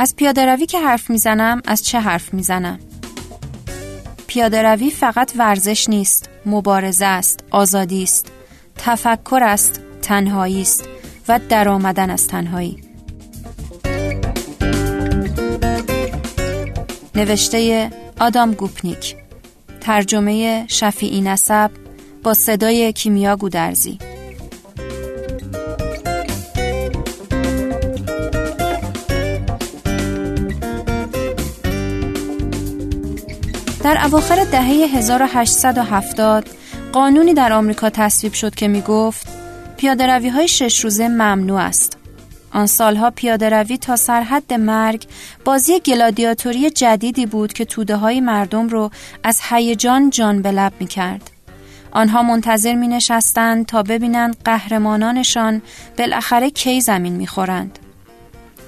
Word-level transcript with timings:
از 0.00 0.16
پیاده 0.16 0.66
که 0.66 0.80
حرف 0.80 1.10
می‌زنم 1.10 1.62
از 1.64 1.84
چه 1.84 2.00
حرف 2.00 2.34
می‌زنم؟ 2.34 2.78
پیاده 4.26 4.90
فقط 4.90 5.32
ورزش 5.36 5.88
نیست، 5.88 6.28
مبارزه 6.46 7.04
است، 7.04 7.44
آزادی 7.50 8.02
است، 8.02 8.32
تفکر 8.78 9.40
است، 9.42 9.80
تنهایی 10.02 10.62
است 10.62 10.84
و 11.28 11.40
درآمدن 11.48 12.10
از 12.10 12.26
تنهایی. 12.26 12.82
نوشته 17.14 17.90
آدام 18.20 18.52
گوپنیک 18.52 19.16
ترجمه 19.80 20.64
شفیعی 20.68 21.20
نسب 21.20 21.70
با 22.22 22.34
صدای 22.34 22.92
کیمیا 22.92 23.36
گودرزی 23.36 23.98
در 33.82 34.04
اواخر 34.04 34.44
دهه 34.44 34.62
1870 34.62 36.48
قانونی 36.92 37.34
در 37.34 37.52
آمریکا 37.52 37.90
تصویب 37.90 38.32
شد 38.32 38.54
که 38.54 38.68
می 38.68 38.80
گفت 38.80 39.28
پیاده 39.76 40.30
های 40.30 40.48
شش 40.48 40.80
روزه 40.84 41.08
ممنوع 41.08 41.60
است. 41.60 41.98
آن 42.52 42.66
سالها 42.66 43.10
پیاده 43.10 43.48
روی 43.48 43.78
تا 43.78 43.96
سرحد 43.96 44.52
مرگ 44.52 45.06
بازی 45.44 45.80
گلادیاتوری 45.80 46.70
جدیدی 46.70 47.26
بود 47.26 47.52
که 47.52 47.64
توده 47.64 47.96
های 47.96 48.20
مردم 48.20 48.68
رو 48.68 48.90
از 49.22 49.40
هیجان 49.50 50.10
جان 50.10 50.42
به 50.42 50.50
لب 50.50 50.72
می 50.80 50.86
کرد. 50.86 51.30
آنها 51.92 52.22
منتظر 52.22 52.74
می 52.74 52.88
نشستند 52.88 53.66
تا 53.66 53.82
ببینند 53.82 54.36
قهرمانانشان 54.44 55.62
بالاخره 55.98 56.50
کی 56.50 56.80
زمین 56.80 57.12
می 57.12 57.26
خورند. 57.26 57.78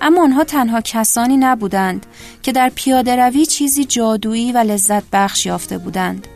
اما 0.03 0.23
آنها 0.23 0.45
تنها 0.45 0.81
کسانی 0.81 1.37
نبودند 1.37 2.07
که 2.43 2.53
در 2.53 2.73
پیاده 2.75 3.17
روی 3.17 3.47
چیزی 3.47 3.85
جادویی 3.85 4.53
و 4.53 4.59
لذت 4.59 5.03
بخش 5.13 5.47
یافته 5.47 5.79
بودند. 5.79 6.27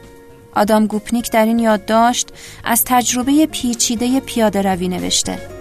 آدام 0.55 0.87
گوپنیک 0.87 1.31
در 1.31 1.45
این 1.45 1.59
یادداشت 1.59 2.29
از 2.65 2.85
تجربه 2.85 3.47
پیچیده 3.47 4.21
پیاده 4.21 4.63
روی 4.63 4.89
نوشته. 4.89 5.56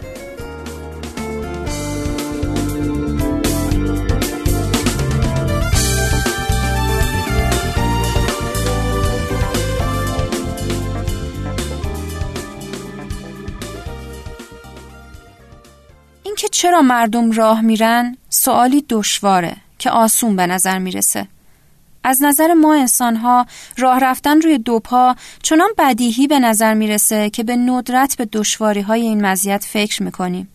چرا 16.58 16.82
مردم 16.82 17.32
راه 17.32 17.62
میرن 17.62 18.18
سوالی 18.30 18.86
دشواره 18.90 19.56
که 19.78 19.90
آسون 19.90 20.36
به 20.36 20.48
نظر 20.48 20.80
می‌رسه. 20.80 21.28
از 22.04 22.24
نظر 22.24 22.54
ما 22.54 22.76
انسانها 22.76 23.46
راه 23.78 24.00
رفتن 24.00 24.42
روی 24.42 24.58
دو 24.58 24.80
پا 24.80 25.16
چنان 25.44 25.70
بدیهی 25.78 26.28
به 26.28 26.40
نظر 26.40 26.74
می‌رسه 26.74 27.30
که 27.30 27.44
به 27.44 27.56
ندرت 27.56 28.18
به 28.18 28.26
دشواری 28.26 28.82
های 28.82 29.02
این 29.02 29.26
مزیت 29.26 29.64
فکر 29.64 30.04
می‌کنیم. 30.04 30.48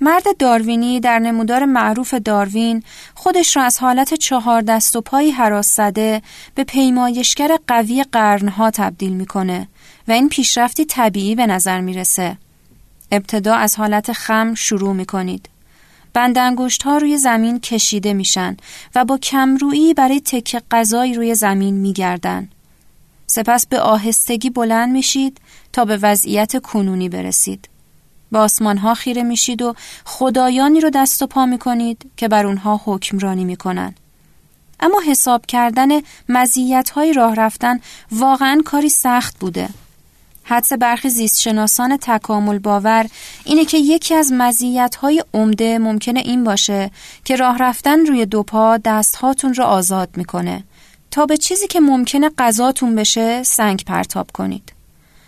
مرد 0.00 0.24
داروینی 0.38 1.00
در 1.00 1.18
نمودار 1.18 1.64
معروف 1.64 2.14
داروین 2.14 2.82
خودش 3.14 3.56
را 3.56 3.62
از 3.62 3.78
حالت 3.78 4.14
چهار 4.14 4.60
دست 4.60 4.96
و 4.96 5.00
پایی 5.00 5.30
حراس 5.30 5.76
زده 5.76 6.22
به 6.54 6.64
پیمایشگر 6.64 7.58
قوی 7.66 8.04
قرنها 8.12 8.70
تبدیل 8.70 9.12
می‌کنه 9.12 9.68
و 10.08 10.12
این 10.12 10.28
پیشرفتی 10.28 10.84
طبیعی 10.84 11.34
به 11.34 11.46
نظر 11.46 11.80
می‌رسه. 11.80 12.36
ابتدا 13.10 13.54
از 13.54 13.76
حالت 13.76 14.12
خم 14.12 14.54
شروع 14.54 14.94
می 14.94 15.06
کنید. 15.06 15.48
بندنگشت 16.12 16.82
ها 16.82 16.96
روی 16.96 17.16
زمین 17.18 17.60
کشیده 17.60 18.12
میشن 18.12 18.56
و 18.94 19.04
با 19.04 19.18
کمرویی 19.18 19.94
برای 19.94 20.20
تک 20.20 20.62
غذایی 20.70 21.14
روی 21.14 21.34
زمین 21.34 21.74
میگردن. 21.74 22.48
سپس 23.26 23.66
به 23.66 23.80
آهستگی 23.80 24.50
بلند 24.50 24.92
میشید 24.92 25.40
تا 25.72 25.84
به 25.84 25.96
وضعیت 25.96 26.62
کنونی 26.62 27.08
برسید. 27.08 27.68
به 28.32 28.38
آسمان 28.38 28.78
ها 28.78 28.94
خیره 28.94 29.22
میشید 29.22 29.62
و 29.62 29.74
خدایانی 30.04 30.80
رو 30.80 30.90
دست 30.90 31.22
و 31.22 31.26
پا 31.26 31.46
می‌کنید 31.46 32.10
که 32.16 32.28
بر 32.28 32.46
اونها 32.46 32.80
حکمرانی 32.84 33.44
می‌کنن. 33.44 33.94
اما 34.80 35.02
حساب 35.08 35.46
کردن 35.46 35.88
مزیت 36.28 36.90
های 36.90 37.12
راه 37.12 37.34
رفتن 37.34 37.80
واقعا 38.12 38.62
کاری 38.64 38.88
سخت 38.88 39.38
بوده. 39.38 39.68
حدس 40.48 40.72
برخی 40.72 41.10
زیستشناسان 41.10 41.96
تکامل 41.96 42.58
باور 42.58 43.06
اینه 43.44 43.64
که 43.64 43.78
یکی 43.78 44.14
از 44.14 44.32
مزیت‌های 44.32 45.24
عمده 45.34 45.78
ممکنه 45.78 46.20
این 46.20 46.44
باشه 46.44 46.90
که 47.24 47.36
راه 47.36 47.58
رفتن 47.58 48.06
روی 48.06 48.26
دو 48.26 48.42
پا 48.42 48.76
دستهاتون 48.76 49.54
رو 49.54 49.64
آزاد 49.64 50.08
می‌کنه 50.16 50.64
تا 51.10 51.26
به 51.26 51.36
چیزی 51.36 51.66
که 51.66 51.80
ممکنه 51.80 52.30
غذاتون 52.38 52.94
بشه 52.94 53.42
سنگ 53.42 53.84
پرتاب 53.84 54.30
کنید. 54.34 54.72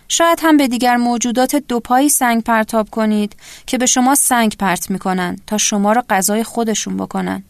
شاید 0.08 0.38
هم 0.42 0.56
به 0.56 0.68
دیگر 0.68 0.96
موجودات 0.96 1.56
دو 1.56 1.80
پایی 1.80 2.08
سنگ 2.08 2.42
پرتاب 2.42 2.90
کنید 2.90 3.36
که 3.66 3.78
به 3.78 3.86
شما 3.86 4.14
سنگ 4.14 4.56
پرت 4.56 4.90
می‌کنن 4.90 5.36
تا 5.46 5.58
شما 5.58 5.92
رو 5.92 6.02
غذای 6.10 6.44
خودشون 6.44 6.96
بکنن. 6.96 7.44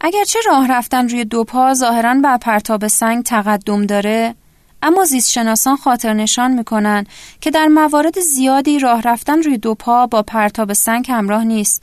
اگرچه 0.00 0.38
راه 0.46 0.68
رفتن 0.68 1.08
روی 1.08 1.24
دو 1.24 1.44
پا 1.44 1.74
ظاهرا 1.74 2.14
بر 2.14 2.36
پرتاب 2.36 2.88
سنگ 2.88 3.22
تقدم 3.22 3.86
داره 3.86 4.34
اما 4.86 5.04
زیست 5.04 5.30
شناسان 5.30 5.76
خاطر 5.76 6.12
نشان 6.12 6.64
که 7.40 7.50
در 7.50 7.66
موارد 7.66 8.20
زیادی 8.20 8.78
راه 8.78 9.00
رفتن 9.00 9.42
روی 9.42 9.58
دو 9.58 9.74
پا 9.74 10.06
با 10.06 10.22
پرتاب 10.22 10.72
سنگ 10.72 11.10
همراه 11.10 11.44
نیست. 11.44 11.82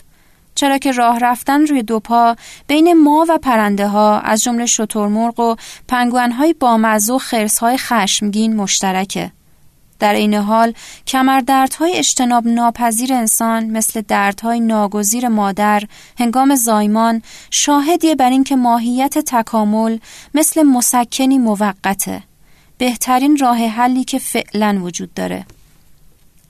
چرا 0.55 0.77
که 0.77 0.91
راه 0.91 1.19
رفتن 1.19 1.67
روی 1.67 1.83
دو 1.83 1.99
پا 1.99 2.35
بین 2.67 2.93
ما 2.93 3.25
و 3.29 3.37
پرنده 3.37 3.87
ها 3.87 4.19
از 4.19 4.43
جمله 4.43 4.65
شترمرغ 4.65 5.39
و 5.39 5.55
پنگوان 5.87 6.31
های 6.31 6.53
بامزه 6.53 7.13
و 7.13 7.17
خرس 7.17 7.59
های 7.59 7.77
خشمگین 7.77 8.55
مشترکه. 8.55 9.31
در 9.99 10.13
این 10.13 10.33
حال 10.33 10.73
کمردردهای 11.07 11.97
اجتناب 11.97 12.47
ناپذیر 12.47 13.13
انسان 13.13 13.65
مثل 13.65 14.01
دردهای 14.01 14.59
ناگزیر 14.59 15.27
مادر 15.27 15.83
هنگام 16.19 16.55
زایمان 16.55 17.21
شاهدیه 17.51 18.15
بر 18.15 18.29
اینکه 18.29 18.55
ماهیت 18.55 19.17
تکامل 19.17 19.97
مثل 20.33 20.63
مسکنی 20.63 21.37
موقته. 21.37 22.23
بهترین 22.81 23.37
راه 23.37 23.57
حلی 23.57 24.03
که 24.03 24.19
فعلا 24.19 24.79
وجود 24.83 25.13
داره. 25.13 25.45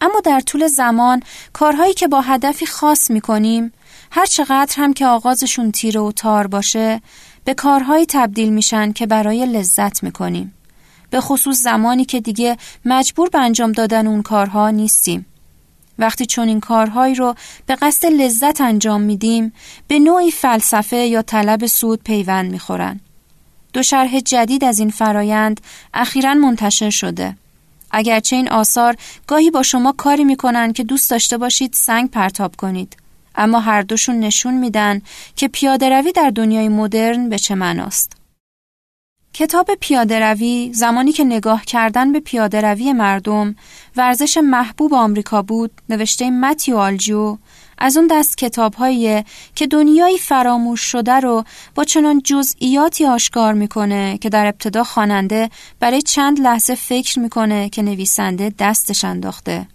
اما 0.02 0.20
در 0.26 0.40
طول 0.40 0.68
زمان 0.68 1.24
کارهایی 1.54 1.94
که 1.94 2.08
با 2.08 2.22
هدفی 2.22 2.66
خاص 2.66 3.12
می‌کنیم 3.12 3.74
هر 4.12 4.26
چقدر 4.26 4.76
هم 4.78 4.94
که 4.94 5.06
آغازشون 5.06 5.72
تیره 5.72 6.00
و 6.00 6.12
تار 6.12 6.48
باشه 6.48 7.02
به 7.46 7.54
کارهایی 7.54 8.06
تبدیل 8.06 8.50
میشن 8.50 8.92
که 8.92 9.08
برای 9.08 9.46
لذت 9.46 10.04
می‌کنیم. 10.04 10.54
به 11.10 11.22
خصوص 11.22 11.62
زمانی 11.62 12.06
که 12.06 12.22
دیگه 12.22 12.58
مجبور 12.86 13.30
به 13.30 13.40
انجام 13.40 13.72
دادن 13.72 14.08
اون 14.08 14.22
کارها 14.22 14.70
نیستیم. 14.70 15.26
وقتی 16.00 16.26
چون 16.26 16.48
این 16.48 16.60
کارهایی 16.60 17.16
رو 17.16 17.36
به 17.66 17.76
قصد 17.76 18.06
لذت 18.06 18.62
انجام 18.62 19.02
میدیم 19.02 19.54
به 19.88 20.00
نوعی 20.00 20.32
فلسفه 20.32 20.98
یا 20.98 21.22
طلب 21.22 21.66
سود 21.66 22.04
پیوند 22.04 22.52
می‌خورن. 22.52 23.00
دو 23.74 23.84
شرح 23.84 24.20
جدید 24.20 24.64
از 24.64 24.80
این 24.80 24.90
فرایند 24.90 25.62
اخیرا 25.94 26.34
منتشر 26.34 26.90
شده. 26.90 27.36
اگرچه 27.92 28.36
این 28.36 28.50
آثار 28.50 28.96
گاهی 29.28 29.52
با 29.52 29.64
شما 29.64 29.92
کاری 29.92 30.24
می‌کنن 30.24 30.74
که 30.74 30.84
دوست 30.84 31.12
داشته 31.12 31.38
باشید 31.38 31.74
سنگ 31.74 32.10
پرتاب 32.10 32.56
کنید. 32.56 32.98
اما 33.36 33.60
هر 33.60 33.82
دوشون 33.82 34.20
نشون 34.20 34.54
میدن 34.54 35.02
که 35.36 35.48
پیاده 35.48 35.90
روی 35.90 36.12
در 36.12 36.30
دنیای 36.30 36.70
مدرن 36.70 37.30
به 37.30 37.40
چه 37.40 37.56
معناست. 37.56 38.22
کتاب 39.34 39.72
پیاده 39.80 40.20
روی 40.20 40.72
زمانی 40.74 41.12
که 41.12 41.24
نگاه 41.24 41.66
کردن 41.66 42.12
به 42.12 42.20
پیاده 42.20 42.62
روی 42.62 42.94
مردم 42.94 43.56
ورزش 43.96 44.38
محبوب 44.38 44.94
آمریکا 44.94 45.42
بود 45.42 45.72
نوشته 45.90 46.30
متیو 46.30 46.78
آلجیو 46.78 47.38
از 47.82 47.98
اون 47.98 48.08
دست 48.08 48.38
کتابهایی 48.38 49.24
که 49.56 49.68
دنیایی 49.68 50.18
فراموش 50.18 50.82
شده 50.82 51.14
رو 51.14 51.44
با 51.76 51.84
چنان 51.84 52.22
جزئیاتی 52.22 53.06
آشکار 53.06 53.54
می‌کنه 53.54 54.18
که 54.18 54.30
در 54.30 54.46
ابتدا 54.46 54.84
خواننده 54.84 55.50
برای 55.80 56.02
چند 56.02 56.40
لحظه 56.40 56.76
فکر 56.76 57.20
می‌کنه 57.20 57.70
که 57.70 57.82
نویسنده 57.82 58.54
دستش 58.60 59.06
انداخته. 59.06 59.68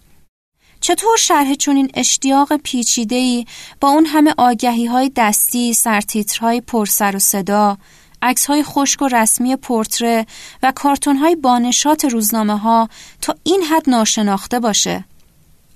چطور 0.80 1.16
شرح 1.16 1.54
چنین 1.54 1.90
اشتیاق 1.94 2.56
پیچیده‌ای 2.56 3.44
با 3.80 3.88
اون 3.88 4.06
همه 4.06 4.34
آگهی 4.38 4.86
های 4.86 5.10
دستی، 5.16 5.74
سرتیترهای 5.74 6.60
پرسر 6.60 7.16
و 7.16 7.18
صدا، 7.18 7.78
عکس 8.22 8.46
های 8.46 8.62
خشک 8.62 9.02
و 9.02 9.08
رسمی 9.08 9.56
پورتره 9.56 10.26
و 10.62 10.72
کارتون 10.72 11.16
های 11.16 11.36
بانشات 11.36 12.04
روزنامه 12.04 12.58
ها 12.58 12.88
تا 13.22 13.34
این 13.42 13.62
حد 13.62 13.90
ناشناخته 13.90 14.60
باشه؟ 14.60 15.04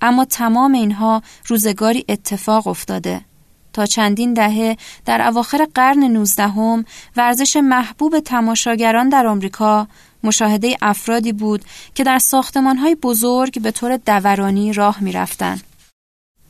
اما 0.01 0.25
تمام 0.25 0.73
اینها 0.73 1.21
روزگاری 1.47 2.05
اتفاق 2.09 2.67
افتاده 2.67 3.21
تا 3.73 3.85
چندین 3.85 4.33
دهه 4.33 4.77
در 5.05 5.27
اواخر 5.27 5.67
قرن 5.75 6.03
نوزدهم 6.03 6.85
ورزش 7.17 7.55
محبوب 7.55 8.19
تماشاگران 8.19 9.09
در 9.09 9.27
آمریکا 9.27 9.87
مشاهده 10.23 10.77
افرادی 10.81 11.33
بود 11.33 11.65
که 11.95 12.03
در 12.03 12.19
های 12.77 12.95
بزرگ 12.95 13.61
به 13.61 13.71
طور 13.71 13.97
دورانی 13.97 14.73
راه 14.73 15.11
رفتن. 15.11 15.61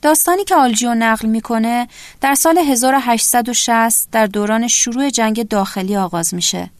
داستانی 0.02 0.44
که 0.44 0.54
آلجیو 0.56 0.94
نقل 0.94 1.28
می‌کنه 1.28 1.88
در 2.20 2.34
سال 2.34 2.58
1860 2.58 4.08
در 4.12 4.26
دوران 4.26 4.68
شروع 4.68 5.10
جنگ 5.10 5.48
داخلی 5.48 5.96
آغاز 5.96 6.34
میشه. 6.34 6.70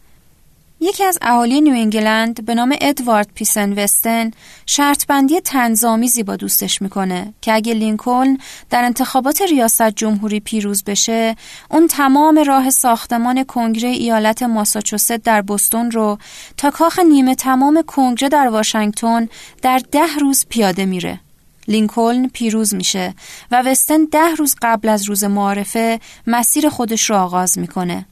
یکی 0.82 1.04
از 1.04 1.18
اهالی 1.22 1.60
نیو 1.60 1.74
انگلند 1.74 2.44
به 2.44 2.54
نام 2.54 2.76
ادوارد 2.80 3.28
پیسن 3.34 3.72
وستن 3.72 4.30
شرط 4.66 5.06
بندی 5.06 5.40
تنظامیزی 5.40 6.22
با 6.22 6.36
دوستش 6.36 6.82
می‌کنه 6.82 7.34
که 7.40 7.54
اگه 7.54 7.74
لینکلن 7.74 8.38
در 8.70 8.84
انتخابات 8.84 9.42
ریاست 9.42 9.90
جمهوری 9.90 10.40
پیروز 10.40 10.84
بشه 10.84 11.36
اون 11.70 11.86
تمام 11.86 12.38
راه 12.38 12.70
ساختمان 12.70 13.44
کنگره 13.44 13.88
ایالت 13.88 14.42
ماساچوست 14.42 15.12
در 15.12 15.42
بستون 15.42 15.90
رو 15.90 16.18
تا 16.56 16.70
کاخ 16.70 16.98
نیمه 16.98 17.34
تمام 17.34 17.82
کنگره 17.86 18.28
در 18.28 18.48
واشنگتن 18.48 19.28
در 19.62 19.82
ده 19.92 20.16
روز 20.20 20.46
پیاده 20.48 20.86
میره. 20.86 21.20
لینکلن 21.68 22.28
پیروز 22.28 22.74
میشه 22.74 23.14
و 23.50 23.62
وستن 23.62 24.04
ده 24.04 24.34
روز 24.38 24.54
قبل 24.62 24.88
از 24.88 25.02
روز 25.02 25.24
معارفه 25.24 26.00
مسیر 26.26 26.68
خودش 26.68 27.10
رو 27.10 27.16
آغاز 27.16 27.58
می‌کنه. 27.58 28.06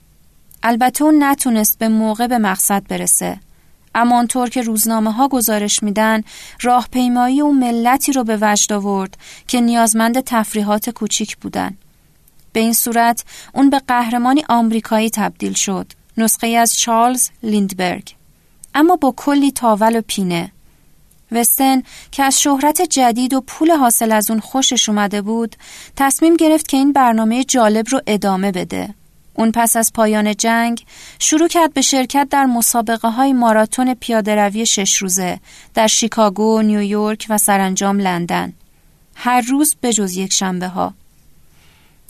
البته 0.63 1.05
اون 1.05 1.23
نتونست 1.23 1.79
به 1.79 1.89
موقع 1.89 2.27
به 2.27 2.39
مقصد 2.39 2.83
برسه. 2.89 3.41
اما 3.95 4.19
آنطور 4.19 4.49
که 4.49 4.63
روزنامه 4.63 5.13
ها 5.13 5.29
گزارش 5.29 5.83
میدن 5.83 6.23
راهپیمایی 6.61 7.41
و 7.41 7.49
ملتی 7.49 8.13
رو 8.13 8.25
به 8.25 8.39
وجد 8.41 8.73
آورد 8.73 9.17
که 9.49 9.61
نیازمند 9.61 10.21
تفریحات 10.21 10.91
کوچیک 10.91 11.37
بودن. 11.37 11.77
به 12.53 12.61
این 12.61 12.73
صورت 12.73 13.25
اون 13.55 13.71
به 13.71 13.79
قهرمانی 13.79 14.45
آمریکایی 14.49 15.11
تبدیل 15.11 15.53
شد. 15.53 15.93
نسخه 16.19 16.47
از 16.47 16.79
چارلز 16.79 17.31
لیندبرگ. 17.43 18.15
اما 18.75 18.97
با 18.97 19.15
کلی 19.17 19.53
تاول 19.53 19.97
و 19.97 20.03
پینه. 20.07 20.53
وستن 21.33 21.83
که 22.11 22.23
از 22.23 22.41
شهرت 22.41 22.83
جدید 22.83 23.35
و 23.35 23.41
پول 23.41 23.71
حاصل 23.71 24.13
از 24.13 24.31
اون 24.31 24.41
خوشش 24.41 24.89
اومده 24.89 25.23
بود 25.23 25.57
تصمیم 25.97 26.37
گرفت 26.37 26.69
که 26.69 26.77
این 26.77 26.93
برنامه 26.93 27.45
جالب 27.45 27.87
رو 27.89 28.01
ادامه 28.07 28.53
بده. 28.53 28.95
اون 29.41 29.53
پس 29.53 29.77
از 29.77 29.93
پایان 29.93 30.35
جنگ 30.35 30.85
شروع 31.19 31.49
کرد 31.49 31.75
به 31.75 31.81
شرکت 31.81 32.29
در 32.31 32.45
مسابقه 32.45 33.09
های 33.09 33.33
ماراتون 33.33 33.95
پیاده 33.95 34.65
شش 34.65 34.97
روزه 34.97 35.41
در 35.75 35.87
شیکاگو، 35.87 36.63
نیویورک 36.63 37.27
و 37.29 37.39
سرانجام 37.39 38.01
لندن. 38.01 38.53
هر 39.15 39.41
روز 39.41 39.77
به 39.81 39.93
جز 39.93 40.17
یک 40.17 40.33
شنبه 40.33 40.67
ها. 40.67 40.95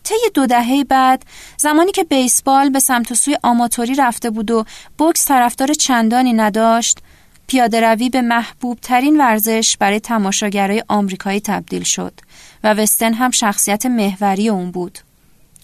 طی 0.05 0.15
دو 0.35 0.47
دهه 0.47 0.85
بعد 0.85 1.25
زمانی 1.57 1.93
که 1.93 2.05
بیسبال 2.05 2.71
به 2.71 2.79
سمت 2.79 3.13
و 3.13 3.15
سوی 3.15 3.37
آماتوری 3.43 3.95
رفته 3.95 4.31
بود 4.31 4.51
و 4.51 4.65
بوکس 4.99 5.29
طرفدار 5.29 5.75
چندانی 5.75 6.33
نداشت 6.33 6.99
پیاده 7.47 7.97
به 8.13 8.23
محبوب 8.23 8.79
ترین 8.83 9.21
ورزش 9.21 9.77
برای 9.77 10.01
تماشاگرای 10.01 10.85
آمریکایی 10.89 11.41
تبدیل 11.41 11.83
شد 11.83 12.21
و 12.65 12.75
وستن 12.75 13.15
هم 13.15 13.31
شخصیت 13.31 13.87
محوری 13.87 14.49
اون 14.49 14.71
بود. 14.71 14.99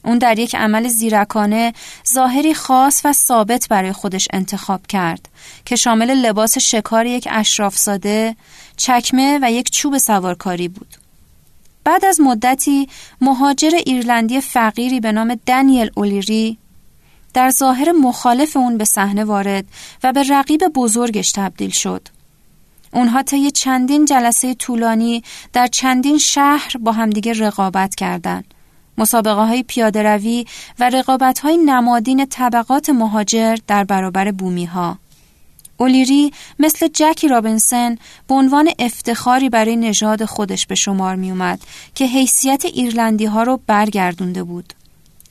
اون 0.06 0.18
در 0.18 0.38
یک 0.38 0.54
عمل 0.54 0.88
زیرکانه 0.88 1.72
ظاهری 2.14 2.54
خاص 2.54 3.00
و 3.04 3.12
ثابت 3.12 3.68
برای 3.68 3.92
خودش 3.92 4.28
انتخاب 4.32 4.86
کرد 4.86 5.28
که 5.64 5.76
شامل 5.76 6.10
لباس 6.10 6.58
شکار 6.58 7.06
یک 7.06 7.28
اشراف 7.30 7.76
ساده، 7.76 8.36
چکمه 8.76 9.38
و 9.42 9.52
یک 9.52 9.70
چوب 9.70 9.98
سوارکاری 9.98 10.68
بود. 10.68 10.94
بعد 11.84 12.04
از 12.04 12.20
مدتی 12.20 12.88
مهاجر 13.20 13.70
ایرلندی 13.86 14.40
فقیری 14.40 15.00
به 15.00 15.12
نام 15.12 15.34
دنیل 15.46 15.90
اولیری 15.94 16.58
در 17.34 17.50
ظاهر 17.50 17.92
مخالف 17.92 18.56
اون 18.56 18.78
به 18.78 18.84
صحنه 18.84 19.24
وارد 19.24 19.64
و 20.02 20.12
به 20.12 20.22
رقیب 20.22 20.68
بزرگش 20.74 21.32
تبدیل 21.32 21.70
شد. 21.70 22.08
اونها 22.92 23.22
طی 23.22 23.50
چندین 23.50 24.04
جلسه 24.04 24.54
طولانی 24.54 25.22
در 25.52 25.66
چندین 25.66 26.18
شهر 26.18 26.72
با 26.80 26.92
همدیگه 26.92 27.32
رقابت 27.32 27.94
کردند 27.94 28.54
مسابقه 28.98 29.40
های 29.40 29.62
پیاده 29.62 30.02
روی 30.02 30.44
و 30.78 30.90
رقابت 30.90 31.38
های 31.38 31.56
نمادین 31.56 32.26
طبقات 32.26 32.90
مهاجر 32.90 33.56
در 33.66 33.84
برابر 33.84 34.30
بومی 34.30 34.64
ها. 34.64 34.98
اولیری 35.76 36.32
مثل 36.58 36.88
جکی 36.94 37.28
رابنسن 37.28 37.98
به 38.28 38.34
عنوان 38.34 38.70
افتخاری 38.78 39.48
برای 39.48 39.76
نژاد 39.76 40.24
خودش 40.24 40.66
به 40.66 40.74
شمار 40.74 41.16
می 41.16 41.30
اومد 41.30 41.60
که 41.94 42.06
حیثیت 42.06 42.64
ایرلندی 42.64 43.24
ها 43.24 43.42
رو 43.42 43.60
برگردونده 43.66 44.42
بود. 44.42 44.72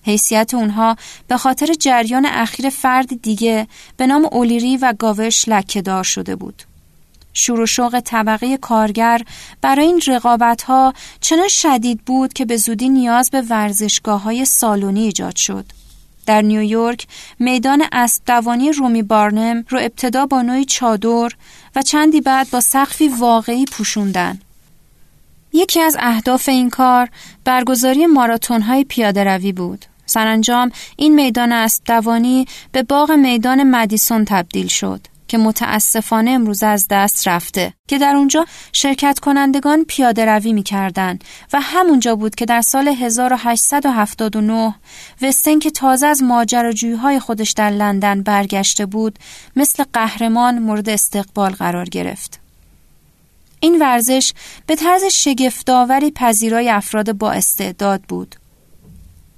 حیثیت 0.03 0.53
اونها 0.53 0.95
به 1.27 1.37
خاطر 1.37 1.73
جریان 1.73 2.25
اخیر 2.25 2.69
فرد 2.69 3.21
دیگه 3.21 3.67
به 3.97 4.07
نام 4.07 4.27
اولیری 4.31 4.77
و 4.77 4.93
گاوش 4.99 5.47
لکهدار 5.47 6.03
شده 6.03 6.35
بود. 6.35 6.63
شور 7.37 7.59
و 7.59 7.65
شوق 7.65 7.99
طبقه 7.99 8.57
کارگر 8.57 9.21
برای 9.61 9.85
این 9.85 10.01
رقابت 10.07 10.63
ها 10.63 10.93
چنان 11.21 11.47
شدید 11.47 12.01
بود 12.05 12.33
که 12.33 12.45
به 12.45 12.57
زودی 12.57 12.89
نیاز 12.89 13.29
به 13.29 13.41
ورزشگاه 13.41 14.21
های 14.21 14.45
سالونی 14.45 15.03
ایجاد 15.03 15.35
شد. 15.35 15.65
در 16.25 16.41
نیویورک 16.41 17.07
میدان 17.39 17.83
اسب 17.91 18.21
دوانی 18.25 18.71
رومی 18.71 19.03
بارنم 19.03 19.65
رو 19.69 19.79
ابتدا 19.79 20.25
با 20.25 20.41
نوعی 20.41 20.65
چادر 20.65 21.29
و 21.75 21.81
چندی 21.81 22.21
بعد 22.21 22.49
با 22.49 22.61
سقفی 22.61 23.07
واقعی 23.07 23.65
پوشوندن. 23.65 24.39
یکی 25.53 25.81
از 25.81 25.97
اهداف 25.99 26.49
این 26.49 26.69
کار 26.69 27.09
برگزاری 27.45 28.05
ماراتون 28.05 28.61
های 28.61 28.83
پیاده 28.83 29.23
روی 29.23 29.51
بود. 29.51 29.85
سرانجام 30.05 30.71
این 30.95 31.15
میدان 31.15 31.51
اسب 31.51 31.83
دوانی 31.85 32.47
به 32.71 32.83
باغ 32.83 33.11
میدان 33.11 33.63
مدیسون 33.63 34.25
تبدیل 34.25 34.67
شد. 34.67 35.14
که 35.27 35.37
متاسفانه 35.37 36.31
امروز 36.31 36.63
از 36.63 36.87
دست 36.89 37.27
رفته 37.27 37.73
که 37.87 37.97
در 37.97 38.15
اونجا 38.15 38.45
شرکت 38.71 39.19
کنندگان 39.19 39.85
پیاده 39.85 40.25
روی 40.25 40.53
می 40.53 40.63
کردن 40.63 41.19
و 41.53 41.61
همونجا 41.61 42.15
بود 42.15 42.35
که 42.35 42.45
در 42.45 42.61
سال 42.61 42.87
1879 42.87 44.75
وستن 45.21 45.59
که 45.59 45.71
تازه 45.71 46.07
از 46.07 46.23
ماجراجویی 46.23 47.19
خودش 47.19 47.51
در 47.51 47.69
لندن 47.69 48.21
برگشته 48.21 48.85
بود 48.85 49.19
مثل 49.55 49.83
قهرمان 49.93 50.59
مورد 50.59 50.89
استقبال 50.89 51.51
قرار 51.51 51.85
گرفت. 51.85 52.39
این 53.59 53.81
ورزش 53.81 54.33
به 54.67 54.75
طرز 54.75 55.03
شگفتآوری 55.03 56.11
پذیرای 56.11 56.69
افراد 56.69 57.11
با 57.11 57.31
استعداد 57.31 58.01
بود. 58.01 58.35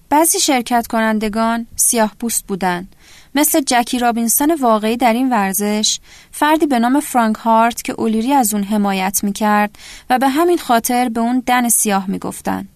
بعضی 0.10 0.40
شرکت 0.40 0.88
کنندگان 0.88 1.68
سیاه 1.76 2.12
بودند 2.48 2.96
مثل 3.36 3.62
جکی 3.62 4.00
رابینسون 4.00 4.56
واقعی 4.56 4.98
در 4.98 5.14
این 5.14 5.30
ورزش 5.30 6.00
فردی 6.32 6.66
به 6.66 6.80
نام 6.80 7.00
فرانک 7.00 7.36
هارت 7.36 7.82
که 7.82 7.94
اولیری 7.98 8.34
از 8.34 8.54
اون 8.54 8.64
حمایت 8.64 9.24
می‌کرد 9.24 9.78
و 10.10 10.20
به 10.20 10.30
همین 10.30 10.58
خاطر 10.58 11.10
به 11.10 11.22
اون 11.22 11.44
دن 11.46 11.70
سیاه 11.70 12.10
می‌گفتن. 12.10 12.68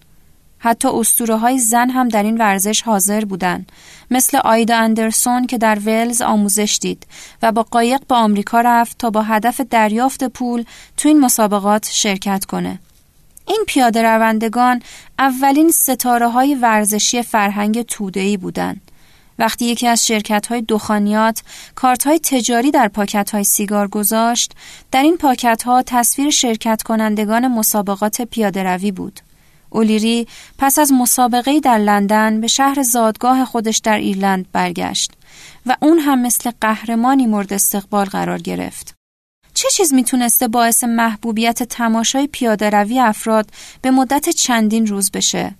حتی 0.63 0.87
اسطوره 0.87 1.35
های 1.35 1.59
زن 1.59 1.89
هم 1.89 2.09
در 2.09 2.23
این 2.23 2.37
ورزش 2.37 2.81
حاضر 2.81 3.25
بودند 3.25 3.71
مثل 4.11 4.37
آیدا 4.37 4.77
اندرسون 4.77 5.47
که 5.47 5.57
در 5.57 5.79
ولز 5.79 6.21
آموزش 6.21 6.79
دید 6.81 7.07
و 7.41 7.51
با 7.51 7.63
قایق 7.63 8.01
به 8.07 8.15
آمریکا 8.15 8.61
رفت 8.61 8.97
تا 8.97 9.09
با 9.09 9.21
هدف 9.21 9.61
دریافت 9.61 10.23
پول 10.23 10.63
تو 10.97 11.09
این 11.09 11.19
مسابقات 11.19 11.89
شرکت 11.91 12.45
کنه. 12.45 12.79
این 13.47 13.63
پیاده 13.67 14.03
روندگان 14.03 14.81
اولین 15.19 15.71
ستاره 15.71 16.27
های 16.29 16.55
ورزشی 16.55 17.21
فرهنگ 17.21 17.81
تودهی 17.81 18.37
بودند 18.37 18.90
وقتی 19.39 19.65
یکی 19.65 19.87
از 19.87 20.07
شرکت 20.07 20.47
های 20.47 20.61
دخانیات 20.61 21.41
کارت 21.75 22.07
های 22.07 22.19
تجاری 22.19 22.71
در 22.71 22.87
پاکت 22.87 23.31
های 23.31 23.43
سیگار 23.43 23.87
گذاشت 23.87 24.51
در 24.91 25.03
این 25.03 25.17
پاکت 25.17 25.63
ها 25.63 25.83
تصویر 25.85 26.29
شرکت 26.29 26.81
کنندگان 26.83 27.47
مسابقات 27.47 28.21
پیاده 28.21 28.63
روی 28.63 28.91
بود 28.91 29.19
اولیری 29.69 30.27
پس 30.57 30.79
از 30.79 30.93
مسابقه 30.93 31.59
در 31.59 31.77
لندن 31.77 32.41
به 32.41 32.47
شهر 32.47 32.83
زادگاه 32.83 33.45
خودش 33.45 33.77
در 33.77 33.97
ایرلند 33.97 34.45
برگشت 34.51 35.11
و 35.65 35.75
اون 35.81 35.99
هم 35.99 36.21
مثل 36.21 36.51
قهرمانی 36.61 37.27
مورد 37.27 37.53
استقبال 37.53 38.05
قرار 38.05 38.37
گرفت. 38.37 38.95
چه 39.53 39.69
چیز 39.69 39.93
می‌تونسته 39.93 40.47
باعث 40.47 40.83
محبوبیت 40.83 41.63
تماشای 41.63 42.27
پیاده 42.27 42.69
روی 42.69 42.99
افراد 42.99 43.49
به 43.81 43.91
مدت 43.91 44.29
چندین 44.29 44.87
روز 44.87 45.11
بشه؟ 45.11 45.55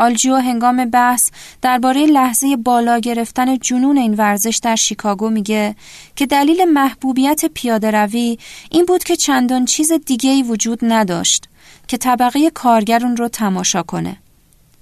آلجیو 0.00 0.36
هنگام 0.36 0.84
بحث 0.84 1.30
درباره 1.62 2.06
لحظه 2.06 2.56
بالا 2.56 2.98
گرفتن 2.98 3.58
جنون 3.58 3.98
این 3.98 4.14
ورزش 4.14 4.60
در 4.62 4.76
شیکاگو 4.76 5.30
میگه 5.30 5.74
که 6.16 6.26
دلیل 6.26 6.64
محبوبیت 6.64 7.44
پیاده 7.44 7.90
روی 7.90 8.38
این 8.70 8.84
بود 8.84 9.04
که 9.04 9.16
چندان 9.16 9.64
چیز 9.64 9.92
دیگه 9.92 10.42
وجود 10.42 10.78
نداشت 10.82 11.48
که 11.88 11.96
طبقه 11.96 12.50
کارگر 12.50 13.04
اون 13.04 13.16
رو 13.16 13.28
تماشا 13.28 13.82
کنه. 13.82 14.16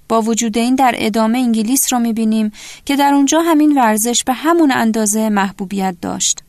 با 0.09 0.21
وجود 0.21 0.57
این 0.57 0.75
در 0.75 0.95
ادامه 0.97 1.39
انگلیس 1.39 1.93
رو 1.93 1.99
می‌بینیم 1.99 2.51
که 2.85 2.95
در 2.95 3.13
اونجا 3.13 3.41
همین 3.41 3.77
ورزش 3.77 4.23
به 4.23 4.33
همون 4.33 4.71
اندازه 4.71 5.29
محبوبیت 5.29 5.95
داشت. 6.01 6.39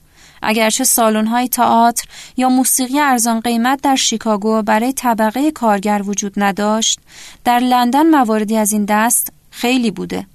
اگرچه 0.42 0.85
های 1.26 1.49
تئاتر 1.49 2.04
یا 2.37 2.49
موسیقی 2.49 3.00
ارزان 3.00 3.40
قیمت 3.40 3.80
در 3.82 3.97
شیکاگو 3.97 4.62
برای 4.62 4.92
طبقه 4.92 5.50
کارگر 5.50 6.02
وجود 6.04 6.32
نداشت، 6.37 7.00
در 7.44 7.59
لندن 7.59 8.06
مواردی 8.06 8.56
از 8.56 8.73
این 8.73 8.85
دست 8.85 9.32
خیلی 9.50 9.90
بوده. 9.90 10.26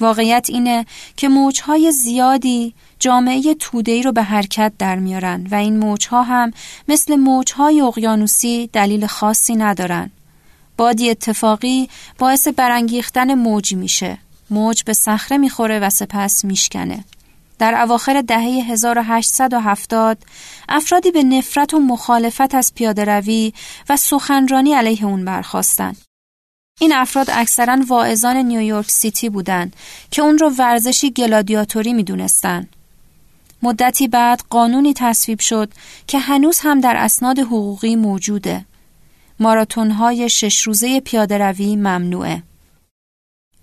واقعیت 0.00 0.46
اینه 0.48 0.86
که 1.16 1.28
موجهای 1.28 1.92
زیادی 1.92 2.74
جامعه 2.98 3.54
تودهی 3.54 4.02
رو 4.02 4.12
به 4.12 4.22
حرکت 4.22 4.72
در 4.78 4.96
میارن 4.96 5.46
و 5.50 5.54
این 5.54 5.78
موجها 5.78 6.22
هم 6.22 6.52
مثل 6.88 7.16
موجهای 7.16 7.80
اقیانوسی 7.80 8.70
دلیل 8.72 9.06
خاصی 9.06 9.56
ندارن. 9.56 10.10
بادی 10.76 11.10
اتفاقی 11.10 11.88
باعث 12.18 12.48
برانگیختن 12.48 13.34
موج 13.34 13.74
میشه. 13.74 14.18
موج 14.50 14.82
به 14.82 14.92
صخره 14.92 15.38
می‌خوره 15.38 15.78
و 15.78 15.90
سپس 15.90 16.44
میشکنه. 16.44 17.04
در 17.58 17.82
اواخر 17.82 18.22
دهه 18.22 18.40
1870 18.40 20.18
افرادی 20.68 21.10
به 21.10 21.22
نفرت 21.22 21.74
و 21.74 21.78
مخالفت 21.78 22.54
از 22.54 22.74
پیاده 22.74 23.04
روی 23.04 23.52
و 23.88 23.96
سخنرانی 23.96 24.74
علیه 24.74 25.04
اون 25.04 25.24
برخواستند. 25.24 25.96
این 26.80 26.92
افراد 26.92 27.30
اکثرا 27.30 27.78
واعظان 27.88 28.36
نیویورک 28.36 28.90
سیتی 28.90 29.28
بودند 29.28 29.76
که 30.10 30.22
اون 30.22 30.38
رو 30.38 30.50
ورزشی 30.58 31.10
گلادیاتوری 31.10 31.92
می‌دونستند. 31.92 32.68
مدتی 33.62 34.08
بعد 34.08 34.42
قانونی 34.50 34.94
تصویب 34.96 35.40
شد 35.40 35.72
که 36.06 36.18
هنوز 36.18 36.58
هم 36.62 36.80
در 36.80 36.96
اسناد 36.96 37.38
حقوقی 37.38 37.96
موجوده. 37.96 38.64
ماراتون 39.40 39.90
های 39.90 40.28
شش 40.28 40.62
روزه 40.62 41.00
پیاده 41.00 41.38
روی 41.38 41.76
ممنوعه. 41.76 42.42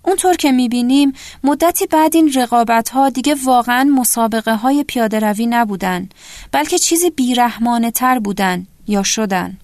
اونطور 0.04 0.34
که 0.34 0.52
می‌بینیم 0.52 1.12
مدتی 1.44 1.86
بعد 1.86 2.16
این 2.16 2.32
رقابت 2.32 2.88
ها 2.88 3.08
دیگه 3.08 3.36
واقعا 3.44 3.84
مسابقه 3.84 4.54
های 4.54 4.84
پیاده 4.84 5.20
روی 5.20 5.46
نبودن 5.46 6.08
بلکه 6.52 6.78
چیزی 6.78 7.10
بیرحمانه 7.10 7.90
تر 7.90 8.18
بودن 8.18 8.66
یا 8.88 9.02
شدن. 9.02 9.58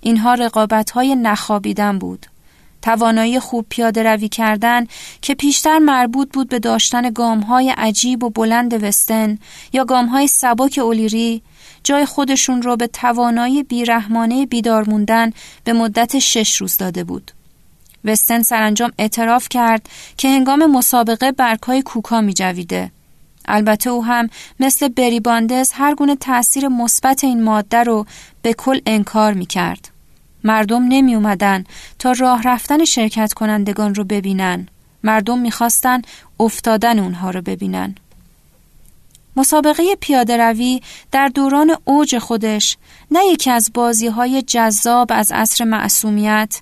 اینها 0.00 0.34
رقابت 0.34 0.90
های 0.90 1.14
نخوابیدن 1.14 1.98
بود. 1.98 2.26
توانایی 2.82 3.40
خوب 3.40 3.66
پیاده 3.68 4.02
روی 4.02 4.28
کردن 4.28 4.86
که 5.22 5.34
پیشتر 5.34 5.78
مربوط 5.78 6.28
بود 6.32 6.48
به 6.48 6.58
داشتن 6.58 7.10
گام 7.10 7.40
های 7.40 7.70
عجیب 7.70 8.24
و 8.24 8.30
بلند 8.30 8.84
وستن 8.84 9.38
یا 9.72 9.84
گام 9.84 10.06
های 10.06 10.26
سبک 10.26 10.78
اولیری 10.82 11.42
جای 11.84 12.04
خودشون 12.04 12.62
رو 12.62 12.76
به 12.76 12.86
توانایی 12.86 13.62
بیرحمانه 13.62 14.46
بیدار 14.46 14.90
موندن 14.90 15.32
به 15.64 15.72
مدت 15.72 16.18
شش 16.18 16.56
روز 16.56 16.76
داده 16.76 17.04
بود. 17.04 17.32
وستن 18.04 18.42
سرانجام 18.42 18.92
اعتراف 18.98 19.48
کرد 19.48 19.88
که 20.16 20.28
هنگام 20.28 20.66
مسابقه 20.66 21.32
برگهای 21.32 21.82
کوکا 21.82 22.20
می 22.20 22.34
جویده. 22.34 22.90
البته 23.44 23.90
او 23.90 24.04
هم 24.04 24.28
مثل 24.60 24.88
بری 24.88 25.20
باندز 25.20 25.72
هر 25.72 25.94
گونه 25.94 26.16
تأثیر 26.16 26.68
مثبت 26.68 27.24
این 27.24 27.42
ماده 27.42 27.82
رو 27.82 28.06
به 28.42 28.52
کل 28.52 28.80
انکار 28.86 29.32
می 29.32 29.46
کرد. 29.46 29.88
مردم 30.44 30.82
نمی 30.88 31.14
اومدن 31.14 31.64
تا 31.98 32.12
راه 32.12 32.42
رفتن 32.42 32.84
شرکت 32.84 33.32
کنندگان 33.32 33.94
رو 33.94 34.04
ببینن. 34.04 34.68
مردم 35.02 35.38
می‌خواستن 35.38 36.02
افتادن 36.40 36.98
اونها 36.98 37.30
رو 37.30 37.42
ببینن. 37.42 37.94
مسابقه 39.36 39.82
پیاده 40.00 40.36
روی 40.36 40.80
در 41.12 41.28
دوران 41.28 41.76
اوج 41.84 42.18
خودش 42.18 42.76
نه 43.10 43.20
یکی 43.24 43.50
از 43.50 43.70
بازی 43.74 44.06
های 44.06 44.42
جذاب 44.42 45.08
از 45.10 45.32
عصر 45.32 45.64
معصومیت 45.64 46.60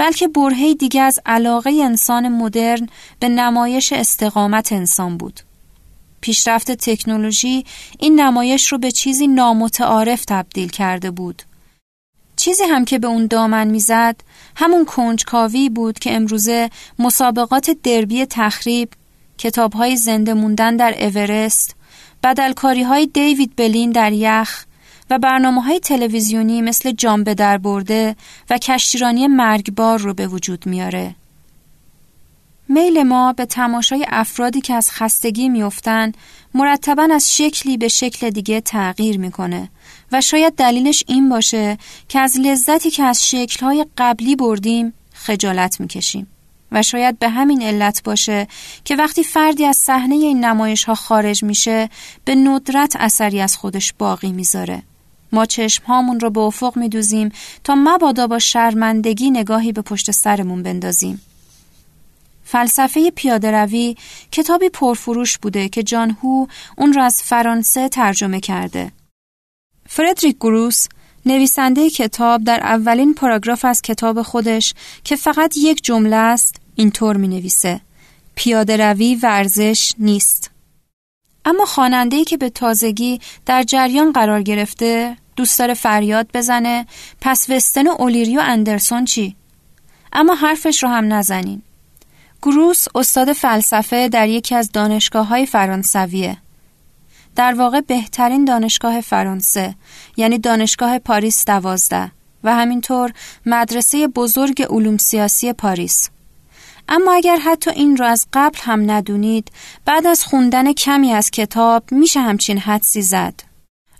بلکه 0.00 0.28
برهی 0.28 0.74
دیگه 0.74 1.02
از 1.02 1.18
علاقه 1.26 1.70
انسان 1.84 2.28
مدرن 2.28 2.88
به 3.18 3.28
نمایش 3.28 3.92
استقامت 3.92 4.72
انسان 4.72 5.16
بود. 5.16 5.40
پیشرفت 6.20 6.70
تکنولوژی 6.70 7.64
این 7.98 8.20
نمایش 8.20 8.72
رو 8.72 8.78
به 8.78 8.90
چیزی 8.90 9.26
نامتعارف 9.26 10.24
تبدیل 10.24 10.68
کرده 10.68 11.10
بود. 11.10 11.42
چیزی 12.36 12.64
هم 12.64 12.84
که 12.84 12.98
به 12.98 13.06
اون 13.06 13.26
دامن 13.26 13.68
می‌زد 13.68 14.16
همون 14.56 14.84
کنجکاوی 14.84 15.68
بود 15.68 15.98
که 15.98 16.12
امروزه 16.12 16.70
مسابقات 16.98 17.70
دربی 17.70 18.26
تخریب، 18.26 18.88
کتابهای 19.38 19.96
زنده 19.96 20.34
موندن 20.34 20.76
در 20.76 20.94
اورست، 21.04 21.76
بدلکاری 22.22 22.82
های 22.82 23.06
دیوید 23.06 23.52
بلین 23.56 23.90
در 23.90 24.12
یخ 24.12 24.64
و 25.10 25.18
برنامه 25.18 25.62
های 25.62 25.80
تلویزیونی 25.80 26.62
مثل 26.62 26.92
جامبه 26.92 27.34
در 27.34 27.58
برده 27.58 28.16
و 28.50 28.58
کشتیرانی 28.58 29.26
مرگبار 29.26 29.98
رو 29.98 30.14
به 30.14 30.26
وجود 30.26 30.66
میاره. 30.66 31.14
میل 32.68 33.02
ما 33.02 33.32
به 33.32 33.46
تماشای 33.46 34.06
افرادی 34.08 34.60
که 34.60 34.74
از 34.74 34.90
خستگی 34.90 35.48
میافتند 35.48 36.16
مرتبا 36.54 37.08
از 37.12 37.36
شکلی 37.36 37.76
به 37.76 37.88
شکل 37.88 38.30
دیگه 38.30 38.60
تغییر 38.60 39.18
می‌کنه 39.18 39.70
و 40.12 40.20
شاید 40.20 40.54
دلیلش 40.54 41.04
این 41.06 41.28
باشه 41.28 41.78
که 42.08 42.18
از 42.18 42.38
لذتی 42.38 42.90
که 42.90 43.02
از 43.02 43.30
شکلهای 43.30 43.86
قبلی 43.98 44.36
بردیم 44.36 44.92
خجالت 45.12 45.80
می‌کشیم 45.80 46.26
و 46.72 46.82
شاید 46.82 47.18
به 47.18 47.28
همین 47.28 47.62
علت 47.62 48.02
باشه 48.02 48.48
که 48.84 48.96
وقتی 48.96 49.24
فردی 49.24 49.64
از 49.64 49.76
صحنه 49.76 50.14
این 50.14 50.44
نمایش 50.44 50.84
ها 50.84 50.94
خارج 50.94 51.42
میشه 51.44 51.88
به 52.24 52.34
ندرت 52.34 52.96
اثری 52.96 53.40
از 53.40 53.56
خودش 53.56 53.92
باقی 53.98 54.32
می‌ذاره 54.32 54.82
ما 55.32 55.46
چشم 55.46 55.84
هامون 55.84 56.20
رو 56.20 56.30
به 56.30 56.40
افق 56.40 56.76
میدوزیم 56.76 57.32
تا 57.64 57.74
مبادا 57.74 58.26
با 58.26 58.38
شرمندگی 58.38 59.30
نگاهی 59.30 59.72
به 59.72 59.82
پشت 59.82 60.10
سرمون 60.10 60.62
بندازیم 60.62 61.20
فلسفه 62.44 63.10
پیاده 63.10 63.50
روی 63.50 63.96
کتابی 64.32 64.68
پرفروش 64.68 65.38
بوده 65.38 65.68
که 65.68 65.82
جان 65.82 66.16
هو 66.22 66.46
اون 66.76 66.92
را 66.92 67.04
از 67.04 67.22
فرانسه 67.22 67.88
ترجمه 67.88 68.40
کرده. 68.40 68.92
فردریک 69.88 70.36
گروس 70.36 70.86
نویسنده 71.26 71.90
کتاب 71.90 72.44
در 72.44 72.60
اولین 72.60 73.14
پاراگراف 73.14 73.64
از 73.64 73.82
کتاب 73.82 74.22
خودش 74.22 74.74
که 75.04 75.16
فقط 75.16 75.56
یک 75.56 75.84
جمله 75.84 76.16
است 76.16 76.56
اینطور 76.74 77.16
می 77.16 77.28
نویسه 77.28 77.80
پیاده 78.34 78.76
روی 78.76 79.14
ورزش 79.14 79.94
نیست. 79.98 80.49
اما 81.44 81.64
خواننده 81.64 82.24
که 82.24 82.36
به 82.36 82.50
تازگی 82.50 83.20
در 83.46 83.62
جریان 83.62 84.12
قرار 84.12 84.42
گرفته 84.42 85.16
دوست 85.36 85.58
داره 85.58 85.74
فریاد 85.74 86.28
بزنه 86.34 86.86
پس 87.20 87.50
وستن 87.50 87.86
و 87.86 87.90
اولیریو 87.98 88.40
اندرسون 88.40 89.04
چی؟ 89.04 89.36
اما 90.12 90.34
حرفش 90.34 90.82
رو 90.82 90.88
هم 90.88 91.12
نزنین. 91.12 91.62
گروس 92.42 92.86
استاد 92.94 93.32
فلسفه 93.32 94.08
در 94.08 94.28
یکی 94.28 94.54
از 94.54 94.72
دانشگاه 94.72 95.26
های 95.26 95.46
فرانسویه. 95.46 96.36
در 97.36 97.54
واقع 97.54 97.80
بهترین 97.80 98.44
دانشگاه 98.44 99.00
فرانسه 99.00 99.74
یعنی 100.16 100.38
دانشگاه 100.38 100.98
پاریس 100.98 101.44
دوازده 101.44 102.12
و 102.44 102.54
همینطور 102.54 103.12
مدرسه 103.46 104.08
بزرگ 104.08 104.62
علوم 104.70 104.96
سیاسی 104.96 105.52
پاریس. 105.52 106.10
اما 106.90 107.12
اگر 107.12 107.36
حتی 107.36 107.70
این 107.70 107.96
را 107.96 108.08
از 108.08 108.26
قبل 108.32 108.58
هم 108.62 108.90
ندونید 108.90 109.50
بعد 109.84 110.06
از 110.06 110.24
خوندن 110.24 110.72
کمی 110.72 111.12
از 111.12 111.30
کتاب 111.30 111.84
میشه 111.90 112.20
همچین 112.20 112.58
حدسی 112.58 113.02
زد. 113.02 113.34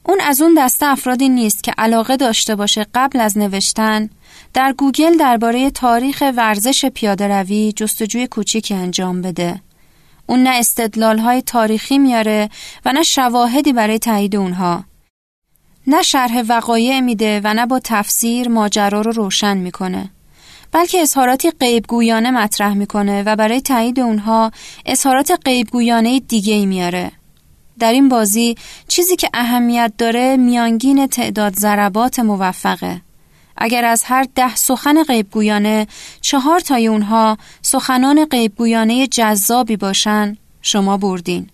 اون 0.03 0.21
از 0.21 0.41
اون 0.41 0.55
دسته 0.59 0.87
افرادی 0.87 1.29
نیست 1.29 1.63
که 1.63 1.73
علاقه 1.79 2.17
داشته 2.17 2.55
باشه 2.55 2.87
قبل 2.95 3.21
از 3.21 3.39
نوشتن 3.39 4.11
در 4.55 4.73
گوگل 4.73 5.17
درباره 5.17 5.71
تاریخ 5.71 6.23
ورزش 6.37 6.85
پیاده 6.85 7.29
روی 7.29 7.73
جستجوی 7.77 8.27
کوچیکی 8.27 8.75
انجام 8.75 9.23
بده. 9.23 9.61
اون 10.27 10.43
نه 10.43 10.51
استدلال 10.51 11.19
های 11.19 11.43
تاریخی 11.43 11.99
میاره 11.99 12.49
و 12.85 12.93
نه 12.93 13.03
شواهدی 13.03 13.73
برای 13.73 13.99
تایید 13.99 14.37
اونها. 14.37 14.85
نه 15.87 16.03
شرح 16.03 16.43
وقایع 16.49 17.01
میده 17.01 17.41
و 17.45 17.55
نه 17.55 17.67
با 17.67 17.81
تفسیر 17.85 18.49
ماجرا 18.49 19.01
رو 19.01 19.13
روشن 19.13 19.57
می‌کنه. 19.57 20.11
بلکه 20.73 21.01
اظهاراتی 21.01 21.51
غیبگویانه 21.51 22.31
مطرح 22.31 22.75
می‌کنه 22.75 23.23
و 23.23 23.37
برای 23.37 23.61
تایید 23.61 24.01
اونها 24.01 24.51
اظهارات 24.87 25.39
غیبگویانه 25.45 26.21
دیگه 26.21 26.67
میاره. 26.67 27.13
در 27.79 27.93
این 27.93 28.09
بازی 28.09 28.55
چیزی 28.89 29.17
که 29.17 29.29
اهمیت 29.35 29.93
داره 29.99 30.37
میانگین 30.37 31.07
تعداد 31.07 31.55
ضربات 31.55 32.19
موفقه. 32.19 33.01
اگر 33.57 33.85
از 33.85 34.03
هر 34.05 34.27
ده 34.35 34.57
سخن 34.57 35.03
غیبگویانه 35.03 35.87
چهار 36.21 36.61
تای 36.61 36.87
اونها 36.87 37.39
سخنان 37.63 38.25
غیبگویانه 38.25 39.07
جذابی 39.07 39.77
باشن 39.77 40.37
شما 40.63 40.97
بردین. 40.97 41.49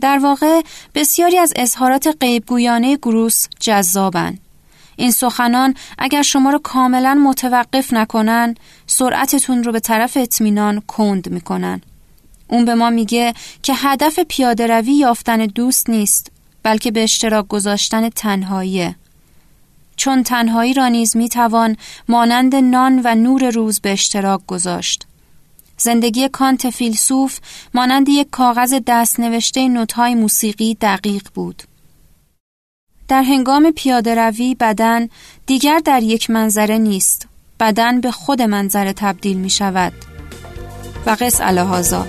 در 0.00 0.18
واقع 0.18 0.60
بسیاری 0.94 1.38
از 1.38 1.52
اظهارات 1.56 2.16
غیبگویانه 2.20 2.96
گروس 2.96 3.46
جذابن. 3.60 4.38
این 4.98 5.10
سخنان 5.10 5.74
اگر 5.98 6.22
شما 6.22 6.50
رو 6.50 6.58
کاملا 6.58 7.14
متوقف 7.14 7.92
نکنن 7.92 8.54
سرعتتون 8.86 9.64
رو 9.64 9.72
به 9.72 9.80
طرف 9.80 10.16
اطمینان 10.16 10.80
کند 10.80 11.30
می‌کنن. 11.30 11.80
اون 12.48 12.64
به 12.64 12.74
ما 12.74 12.90
میگه 12.90 13.34
که 13.62 13.72
هدف 13.76 14.18
پیاده 14.18 14.66
روی 14.66 14.92
یافتن 14.92 15.46
دوست 15.46 15.90
نیست 15.90 16.30
بلکه 16.62 16.90
به 16.90 17.02
اشتراک 17.02 17.48
گذاشتن 17.48 18.08
تنهاییه. 18.08 18.96
چون 19.96 20.22
تنهایی 20.22 20.74
را 20.74 20.88
نیز 20.88 21.16
می‌توان 21.16 21.76
مانند 22.08 22.54
نان 22.54 23.00
و 23.04 23.14
نور 23.14 23.50
روز 23.50 23.80
به 23.80 23.92
اشتراک 23.92 24.40
گذاشت. 24.46 25.06
زندگی 25.76 26.28
کانت 26.28 26.70
فیلسوف 26.70 27.38
مانند 27.74 28.08
یک 28.08 28.30
کاغذ 28.30 28.80
دست 28.86 29.20
نوشته 29.20 29.68
نوتهای 29.68 30.14
موسیقی 30.14 30.76
دقیق 30.80 31.28
بود. 31.34 31.62
در 33.08 33.22
هنگام 33.22 33.70
پیاده 33.70 34.14
روی 34.14 34.56
بدن 34.60 35.08
دیگر 35.46 35.80
در 35.84 36.02
یک 36.02 36.30
منظره 36.30 36.78
نیست. 36.78 37.28
بدن 37.60 38.00
به 38.00 38.10
خود 38.10 38.42
منظره 38.42 38.92
تبدیل 38.92 39.36
می 39.36 39.50
شود. 39.50 39.92
و 41.06 41.16
قص 41.20 41.40
الهازا 41.40 42.06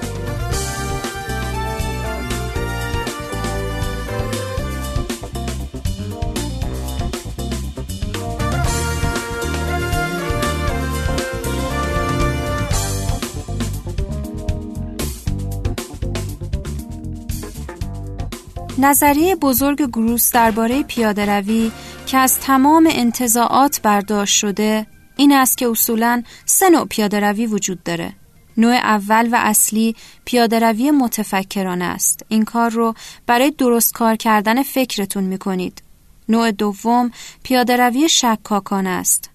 نظریه 18.81 19.35
بزرگ 19.35 19.81
گروس 19.81 20.31
درباره 20.31 20.83
پیاده 20.83 21.25
روی 21.25 21.71
که 22.05 22.17
از 22.17 22.39
تمام 22.39 22.87
انتظاعات 22.91 23.81
برداشت 23.83 24.35
شده 24.37 24.87
این 25.17 25.31
است 25.31 25.57
که 25.57 25.67
اصولا 25.67 26.23
سه 26.45 26.69
نوع 26.69 26.85
پیاده 26.85 27.19
روی 27.19 27.45
وجود 27.47 27.83
داره. 27.83 28.13
نوع 28.57 28.73
اول 28.73 29.29
و 29.31 29.35
اصلی 29.39 29.95
پیاده 30.25 30.59
روی 30.59 30.91
متفکرانه 30.91 31.85
است. 31.85 32.25
این 32.27 32.45
کار 32.45 32.69
رو 32.69 32.93
برای 33.27 33.51
درست 33.51 33.93
کار 33.93 34.15
کردن 34.15 34.63
فکرتون 34.63 35.23
می 35.23 35.37
کنید. 35.37 35.83
نوع 36.29 36.51
دوم 36.51 37.11
پیاده 37.43 37.77
روی 37.77 38.09
شکاکان 38.09 38.87
است. 38.87 39.29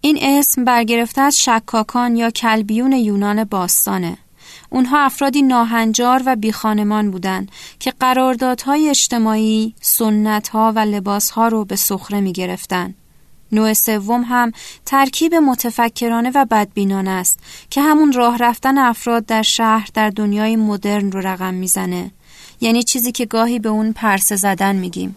این 0.00 0.18
اسم 0.20 0.64
برگرفته 0.64 1.20
از 1.20 1.40
شکاکان 1.40 2.16
یا 2.16 2.30
کلبیون 2.30 2.92
یونان 2.92 3.44
باستانه. 3.44 4.18
اونها 4.70 4.98
افرادی 4.98 5.42
ناهنجار 5.42 6.22
و 6.26 6.36
بیخانمان 6.36 7.10
بودند 7.10 7.50
که 7.78 7.92
قراردادهای 8.00 8.88
اجتماعی، 8.88 9.74
سنتها 9.80 10.72
و 10.76 10.78
لباسها 10.78 11.48
رو 11.48 11.64
به 11.64 11.76
سخره 11.76 12.20
می 12.20 12.32
گرفتن. 12.32 12.94
نوع 13.52 13.72
سوم 13.72 14.24
هم 14.28 14.52
ترکیب 14.86 15.34
متفکرانه 15.34 16.30
و 16.34 16.44
بدبینانه 16.50 17.10
است 17.10 17.38
که 17.70 17.82
همون 17.82 18.12
راه 18.12 18.38
رفتن 18.38 18.78
افراد 18.78 19.26
در 19.26 19.42
شهر 19.42 19.88
در 19.94 20.10
دنیای 20.10 20.56
مدرن 20.56 21.12
رو 21.12 21.20
رقم 21.20 21.54
می‌زنه. 21.54 22.10
یعنی 22.60 22.82
چیزی 22.82 23.12
که 23.12 23.26
گاهی 23.26 23.58
به 23.58 23.68
اون 23.68 23.92
پرسه 23.92 24.36
زدن 24.36 24.76
میگیم. 24.76 25.16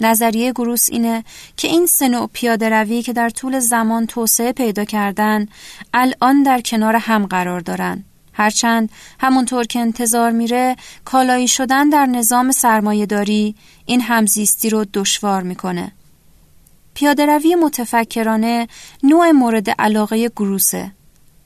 نظریه 0.00 0.52
گروس 0.52 0.90
اینه 0.90 1.24
که 1.56 1.68
این 1.68 1.86
سه 1.86 2.08
نوع 2.08 2.30
پیاده 2.32 2.68
روی 2.68 3.02
که 3.02 3.12
در 3.12 3.30
طول 3.30 3.58
زمان 3.58 4.06
توسعه 4.06 4.52
پیدا 4.52 4.84
کردن 4.84 5.46
الان 5.94 6.42
در 6.42 6.60
کنار 6.60 6.96
هم 6.96 7.26
قرار 7.26 7.60
دارن. 7.60 8.04
هرچند 8.38 8.90
همونطور 9.20 9.64
که 9.64 9.78
انتظار 9.80 10.30
میره 10.30 10.76
کالایی 11.04 11.48
شدن 11.48 11.88
در 11.88 12.06
نظام 12.06 12.50
سرمایهداری 12.52 13.54
این 13.86 14.00
همزیستی 14.00 14.70
رو 14.70 14.86
دشوار 14.94 15.42
می‌کنه. 15.42 15.92
پیادروی 16.94 17.54
متفکرانه 17.54 18.68
نوع 19.02 19.30
مورد 19.30 19.70
علاقه 19.70 20.28
گروسه. 20.28 20.90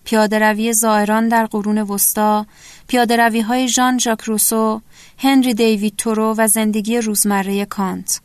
پیادروی 0.04 0.72
زائران 0.72 1.28
در 1.28 1.46
قرون 1.46 1.78
وسطا، 1.78 2.46
پیادروی 2.88 3.40
های 3.40 3.68
ژان 3.68 3.98
ژاک 3.98 4.20
روسو، 4.20 4.80
هنری 5.18 5.54
دیوید 5.54 5.94
تورو 5.98 6.34
و 6.38 6.46
زندگی 6.46 6.98
روزمره 6.98 7.64
کانت. 7.64 8.20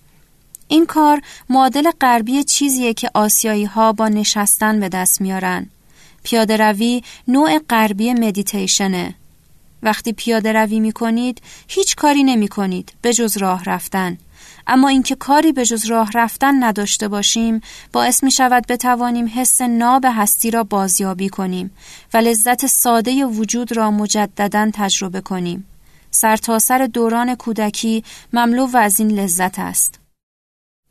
این 0.68 0.86
کار 0.86 1.22
معادل 1.50 1.92
غربی 2.02 2.44
چیزیه 2.44 2.94
که 2.94 3.10
آسیایی 3.14 3.66
ها 3.66 3.94
با 3.94 4.08
نشستن 4.08 4.80
به 4.80 4.90
دست 4.90 5.22
میارن. 5.22 5.70
پیاده 6.28 6.58
روی 6.58 7.04
نوع 7.28 7.60
غربی 7.70 8.14
مدیتیشنه. 8.14 9.16
وقتی 9.84 10.14
پیاده 10.14 10.54
روی 10.54 10.80
می 10.80 10.92
کنید 10.92 11.42
هیچ 11.68 11.96
کاری 11.96 12.24
نمی 12.24 12.48
کنید 12.48 12.94
به 13.02 13.14
جز 13.14 13.38
راه 13.38 13.64
رفتن. 13.64 14.18
اما 14.68 14.88
اینکه 14.88 15.16
کاری 15.16 15.52
به 15.52 15.66
جز 15.66 15.86
راه 15.86 16.12
رفتن 16.14 16.64
نداشته 16.64 17.08
باشیم 17.08 17.62
باعث 17.94 18.24
می 18.24 18.32
شود 18.32 18.68
بتوانیم 18.68 19.32
حس 19.36 19.62
ناب 19.62 20.06
هستی 20.10 20.52
را 20.52 20.64
بازیابی 20.64 21.30
کنیم 21.30 21.72
و 22.14 22.18
لذت 22.18 22.66
ساده 22.66 23.26
وجود 23.26 23.78
را 23.78 23.92
مجددا 23.92 24.70
تجربه 24.74 25.22
کنیم. 25.22 25.68
سرتاسر 26.12 26.78
سر 26.78 26.86
دوران 26.86 27.36
کودکی 27.36 28.04
مملو 28.34 28.66
و 28.66 28.78
از 28.78 29.00
این 29.00 29.12
لذت 29.12 29.60
است. 29.60 30.07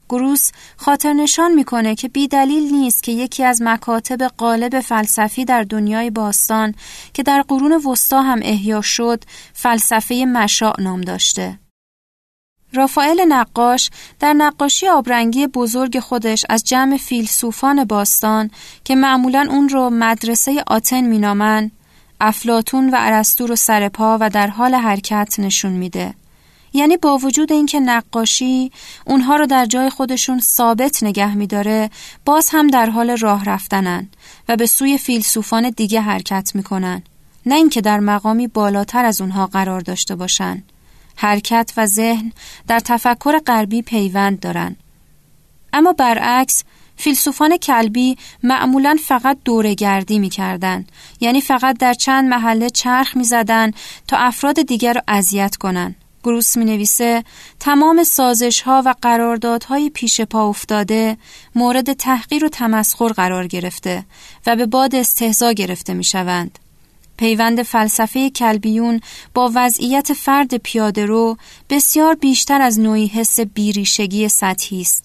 گروس 0.09 0.51
خاطر 0.77 1.13
نشان 1.13 1.53
می‌کنه 1.53 1.95
که 1.95 2.09
بی 2.09 2.29
دلیل 2.29 2.75
نیست 2.75 3.03
که 3.03 3.13
یکی 3.13 3.45
از 3.45 3.63
مکاتب 3.63 4.23
قالب 4.23 4.81
فلسفی 4.81 5.45
در 5.45 5.63
دنیای 5.63 6.11
باستان 6.11 6.75
که 7.15 7.23
در 7.23 7.43
قرون 7.43 7.73
وسطا 7.73 8.23
هم 8.23 8.41
احیا 8.43 8.81
شد 8.81 9.25
فلسفه 9.53 10.15
مشاع 10.15 10.81
نام 10.81 11.01
داشته. 11.01 11.59
رافائل 12.73 13.21
نقاش 13.29 13.91
در 14.21 14.33
نقاشی 14.33 14.89
آبرنگی 14.89 15.47
بزرگ 15.47 16.01
خودش 16.01 16.45
از 16.49 16.65
جمع 16.65 16.97
فیلسوفان 16.97 17.85
باستان 17.85 18.51
که 18.85 18.95
معمولا 18.95 19.47
اون 19.51 19.69
رو 19.69 19.91
مدرسه 19.91 20.65
آتن 20.67 21.01
مینامن 21.01 21.71
افلاتون 22.21 22.91
و 22.91 22.97
ارسطو 22.99 23.47
رو 23.47 23.57
سرپا 23.57 24.19
و 24.21 24.31
در 24.31 24.47
حال 24.47 24.75
حرکت 24.75 25.35
نشون 25.39 25.73
میده. 25.73 26.15
یعنی 26.77 26.97
با 26.97 27.19
وجود 27.19 27.53
اینکه 27.53 27.81
نقاشی 27.81 28.73
اونها 29.05 29.37
رو 29.37 29.47
در 29.47 29.67
جای 29.67 29.91
خودشون 29.91 30.41
ثابت 30.41 31.03
نگه 31.03 31.35
میداره 31.35 31.91
باز 32.25 32.49
هم 32.53 32.67
در 32.69 32.91
حال 32.91 33.17
راه 33.17 33.45
رفتنن 33.45 34.09
و 34.49 34.57
به 34.57 34.67
سوی 34.67 34.99
فیلسوفان 34.99 35.71
دیگه 35.71 36.01
حرکت 36.01 36.53
می‌کنن. 36.55 37.03
نه 37.47 37.55
اینکه 37.55 37.81
در 37.81 38.01
مقامی 38.01 38.47
بالاتر 38.47 39.05
از 39.05 39.21
اونها 39.21 39.47
قرار 39.47 39.81
داشته 39.81 40.17
باشن. 40.17 40.63
حرکت 41.17 41.73
و 41.77 41.87
ذهن 41.87 42.33
در 42.69 42.81
تفکر 42.81 43.39
غربی 43.39 43.83
پیوند 43.83 44.41
دارن. 44.41 44.77
اما 45.73 45.93
برعکس 45.93 46.65
فیلسوفان 46.97 47.57
کلبی 47.57 48.17
معمولا 48.43 48.97
فقط 49.05 49.39
دورگردی 49.45 50.19
می‌کردن. 50.19 50.87
یعنی 51.21 51.41
فقط 51.41 51.79
در 51.79 51.95
چند 51.95 52.29
محله 52.29 52.71
چرخ 52.71 53.17
می‌زدن 53.17 53.71
تا 54.09 54.17
افراد 54.17 54.63
دیگر 54.63 54.93
رو 54.93 55.01
اذیت 55.09 55.57
کنن. 55.57 55.95
گروس 56.27 56.57
می 56.57 56.65
نویسه 56.65 57.25
تمام 57.61 58.05
سازش 58.05 58.61
ها 58.61 58.83
و 58.87 58.95
قراردادهای 59.03 59.91
پیش 59.91 60.21
پا 60.21 60.49
افتاده 60.49 61.17
مورد 61.55 61.93
تحقیر 61.93 62.45
و 62.45 62.49
تمسخر 62.49 63.09
قرار 63.09 63.47
گرفته 63.47 64.05
و 64.47 64.57
به 64.57 64.67
باد 64.67 64.95
استهزا 64.95 65.53
گرفته 65.53 65.95
می 65.95 66.05
شوند. 66.05 66.59
پیوند 67.17 67.63
فلسفه 67.63 68.31
کلبیون 68.31 69.01
با 69.35 69.53
وضعیت 69.55 70.13
فرد 70.13 70.57
پیاده 70.57 71.07
رو 71.07 71.37
بسیار 71.71 72.15
بیشتر 72.15 72.63
از 72.63 72.81
نوعی 72.81 73.07
حس 73.07 73.41
بیریشگی 73.41 74.29
سطحی 74.29 74.81
است. 74.81 75.05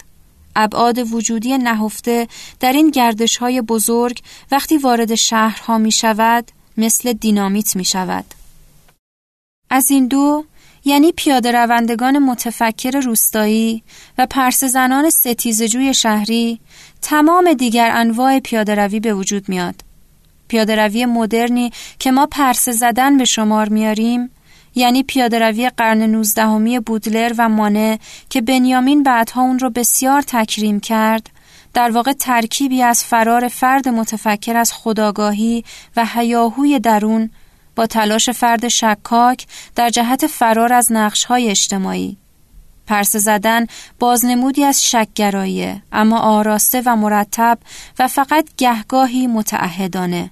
ابعاد 0.55 1.13
وجودی 1.13 1.57
نهفته 1.57 2.27
در 2.59 2.73
این 2.73 2.89
گردش 2.89 3.37
های 3.37 3.61
بزرگ 3.61 4.21
وقتی 4.51 4.77
وارد 4.77 5.15
شهرها 5.15 5.77
می 5.77 5.91
شود 5.91 6.51
مثل 6.77 7.13
دینامیت 7.13 7.75
می 7.75 7.85
شود. 7.85 8.25
از 9.69 9.91
این 9.91 10.07
دو 10.07 10.45
یعنی 10.85 11.11
پیاده 11.11 11.51
روندگان 11.51 12.19
متفکر 12.19 12.99
روستایی 12.99 13.83
و 14.17 14.25
پرس 14.25 14.63
زنان 14.63 15.09
ستیزجوی 15.09 15.93
شهری 15.93 16.59
تمام 17.01 17.53
دیگر 17.53 17.91
انواع 17.93 18.39
پیاده 18.39 18.75
روی 18.75 18.99
به 18.99 19.13
وجود 19.13 19.49
میاد. 19.49 19.75
پیاده 20.47 20.75
روی 20.75 21.05
مدرنی 21.05 21.71
که 21.99 22.11
ما 22.11 22.25
پرس 22.25 22.69
زدن 22.69 23.17
به 23.17 23.25
شمار 23.25 23.69
میاریم 23.69 24.29
یعنی 24.75 25.03
پیاده 25.03 25.39
روی 25.39 25.69
قرن 25.69 26.01
نوزدهمی 26.01 26.79
بودلر 26.79 27.33
و 27.37 27.49
مانه 27.49 27.99
که 28.29 28.41
بنیامین 28.41 29.03
بعدها 29.03 29.41
اون 29.41 29.59
رو 29.59 29.69
بسیار 29.69 30.21
تکریم 30.21 30.79
کرد 30.79 31.29
در 31.73 31.91
واقع 31.91 32.13
ترکیبی 32.13 32.83
از 32.83 33.03
فرار 33.03 33.47
فرد 33.47 33.89
متفکر 33.89 34.57
از 34.57 34.73
خداگاهی 34.73 35.63
و 35.95 36.05
هیاهوی 36.05 36.79
درون 36.79 37.29
تلاش 37.87 38.29
فرد 38.29 38.67
شکاک 38.67 39.47
در 39.75 39.89
جهت 39.89 40.27
فرار 40.27 40.73
از 40.73 40.91
نقشهای 40.91 41.49
اجتماعی. 41.49 42.17
پرسه 42.87 43.19
زدن 43.19 43.65
بازنمودی 43.99 44.63
از 44.63 44.85
شکگراییه 44.85 45.81
اما 45.91 46.19
آراسته 46.19 46.81
و 46.85 46.95
مرتب 46.95 47.59
و 47.99 48.07
فقط 48.07 48.49
گهگاهی 48.57 49.27
متعهدانه. 49.27 50.31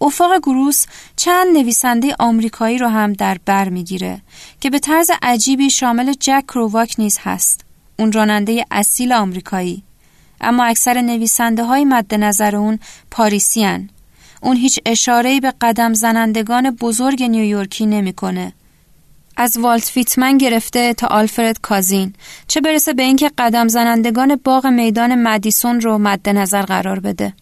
افاق 0.00 0.38
گروس 0.38 0.86
چند 1.16 1.56
نویسنده 1.56 2.16
آمریکایی 2.18 2.78
رو 2.78 2.88
هم 2.88 3.12
در 3.12 3.38
بر 3.44 3.68
می‌گیره 3.68 4.20
که 4.60 4.70
به 4.70 4.78
طرز 4.78 5.10
عجیبی 5.22 5.70
شامل 5.70 6.12
جک 6.20 6.44
کرواک 6.48 6.94
نیز 6.98 7.18
هست. 7.22 7.60
اون 7.98 8.12
راننده 8.12 8.64
اصیل 8.70 9.12
آمریکایی. 9.12 9.82
اما 10.40 10.64
اکثر 10.64 11.00
نویسنده 11.00 11.64
های 11.64 11.84
مد 11.84 12.14
نظر 12.14 12.56
اون 12.56 12.78
پاریسیان 13.10 13.90
اون 14.42 14.56
هیچ 14.56 14.80
اشاره‌ای 14.86 15.40
به 15.40 15.52
قدم 15.60 15.94
زنندگان 15.94 16.70
بزرگ 16.70 17.22
نیویورکی 17.22 17.86
نمی‌کنه. 17.86 18.52
از 19.36 19.58
والت 19.58 19.84
فیتمن 19.84 20.38
گرفته 20.38 20.94
تا 20.94 21.06
آلفرد 21.06 21.60
کازین 21.60 22.14
چه 22.48 22.60
برسه 22.60 22.92
به 22.92 23.02
اینکه 23.02 23.30
قدم 23.38 23.68
زنندگان 23.68 24.36
باغ 24.44 24.66
میدان 24.66 25.14
مدیسون 25.14 25.80
رو 25.80 25.98
مد 25.98 26.28
نظر 26.28 26.62
قرار 26.62 27.00
بده. 27.00 27.32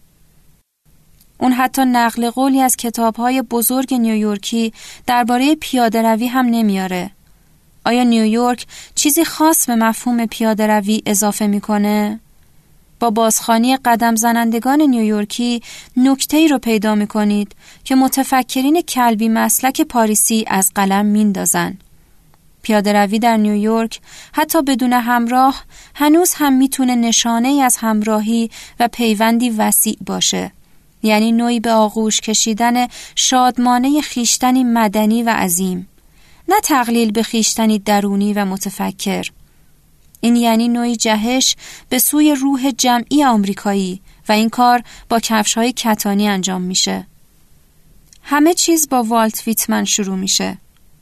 اون 1.37 1.51
حتی 1.51 1.85
نقل 1.85 2.29
قولی 2.29 2.61
از 2.61 2.75
کتابهای 2.75 3.41
بزرگ 3.41 3.93
نیویورکی 3.93 4.73
درباره 5.07 5.55
پیاده 5.55 6.01
روی 6.01 6.27
هم 6.27 6.45
نمیاره. 6.45 7.11
آیا 7.85 8.03
نیویورک 8.03 8.65
چیزی 8.95 9.25
خاص 9.25 9.65
به 9.65 9.75
مفهوم 9.75 10.25
پیاده 10.25 10.67
روی 10.67 11.01
اضافه 11.05 11.47
می‌کنه؟ 11.47 12.19
با 13.01 13.09
بازخانی 13.09 13.77
قدم 13.77 14.15
زنندگان 14.15 14.81
نیویورکی 14.81 15.61
نکته 15.97 16.37
ای 16.37 16.47
رو 16.47 16.59
پیدا 16.59 16.95
می 16.95 17.07
کنید 17.07 17.55
که 17.83 17.95
متفکرین 17.95 18.81
کلبی 18.81 19.29
مسلک 19.29 19.81
پاریسی 19.81 20.45
از 20.47 20.71
قلم 20.75 21.05
میندازن. 21.05 21.77
پیاده 22.61 22.93
روی 22.93 23.19
در 23.19 23.37
نیویورک 23.37 23.99
حتی 24.33 24.61
بدون 24.61 24.93
همراه 24.93 25.63
هنوز 25.95 26.33
هم 26.35 26.53
می‌تونه 26.53 26.95
نشانه 26.95 27.47
ای 27.47 27.61
از 27.61 27.77
همراهی 27.77 28.49
و 28.79 28.87
پیوندی 28.87 29.49
وسیع 29.49 29.97
باشه. 30.05 30.51
یعنی 31.03 31.31
نوعی 31.31 31.59
به 31.59 31.71
آغوش 31.71 32.21
کشیدن 32.21 32.87
شادمانه 33.15 34.01
خیشتنی 34.01 34.63
مدنی 34.63 35.23
و 35.23 35.29
عظیم. 35.29 35.87
نه 36.47 36.55
تقلیل 36.63 37.11
به 37.11 37.23
خیشتنی 37.23 37.79
درونی 37.79 38.33
و 38.33 38.45
متفکر 38.45 39.27
این 40.21 40.35
یعنی 40.35 40.67
نوعی 40.67 40.95
جهش 40.95 41.55
به 41.89 41.99
سوی 41.99 42.35
روح 42.35 42.71
جمعی 42.71 43.23
آمریکایی 43.23 44.01
و 44.29 44.31
این 44.31 44.49
کار 44.49 44.83
با 45.09 45.19
کفش 45.19 45.53
های 45.53 45.73
کتانی 45.73 46.27
انجام 46.27 46.61
میشه. 46.61 47.07
همه 48.23 48.53
چیز 48.53 48.89
با 48.89 49.03
والت 49.03 49.47
ویتمن 49.47 49.85
شروع 49.85 50.15
میشه. 50.17 50.57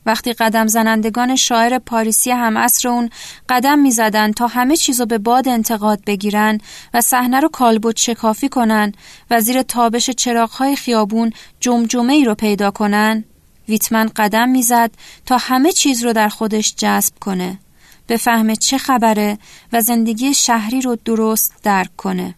وقتی 0.05 0.33
قدم 0.33 0.67
زنندگان 0.67 1.35
شاعر 1.35 1.79
پاریسی 1.79 2.31
هم 2.31 2.57
اصر 2.57 2.89
اون 2.89 3.09
قدم 3.49 3.79
می‌زدن 3.79 4.31
تا 4.31 4.47
همه 4.47 4.75
چیزو 4.75 5.05
به 5.05 5.17
باد 5.17 5.47
انتقاد 5.47 6.03
بگیرن 6.05 6.57
و 6.93 7.01
صحنه 7.01 7.39
رو 7.39 7.49
کالبد 7.49 7.97
شکافی 7.97 8.49
کنن 8.49 8.93
و 9.31 9.41
زیر 9.41 9.61
تابش 9.61 10.09
چراغهای 10.09 10.75
خیابون 10.75 11.33
جمجمه 11.59 12.13
ای 12.13 12.25
رو 12.25 12.35
پیدا 12.35 12.71
کنن 12.71 13.23
ویتمن 13.69 14.09
قدم 14.15 14.49
می‌زد 14.49 14.91
تا 15.25 15.37
همه 15.37 15.71
چیز 15.71 16.03
رو 16.03 16.13
در 16.13 16.29
خودش 16.29 16.75
جذب 16.75 17.13
کنه. 17.19 17.59
بفهمه 18.09 18.55
چه 18.55 18.77
خبره 18.77 19.37
و 19.73 19.81
زندگی 19.81 20.33
شهری 20.33 20.81
رو 20.81 20.97
درست 21.05 21.53
درک 21.63 21.95
کنه 21.95 22.35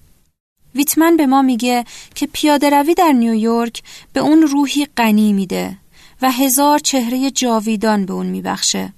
ویتمن 0.76 1.18
به 1.18 1.26
ما 1.26 1.42
میگه 1.42 1.86
که 2.16 2.28
پیاده 2.28 2.70
روی 2.70 2.94
در 2.94 3.12
نیویورک 3.12 3.84
به 4.14 4.20
اون 4.20 4.42
روحی 4.42 4.86
غنی 4.98 5.34
میده 5.34 5.78
و 6.22 6.32
هزار 6.32 6.80
چهره 6.80 7.32
جاویدان 7.32 8.06
به 8.06 8.14
اون 8.14 8.26
میبخشه. 8.26 8.94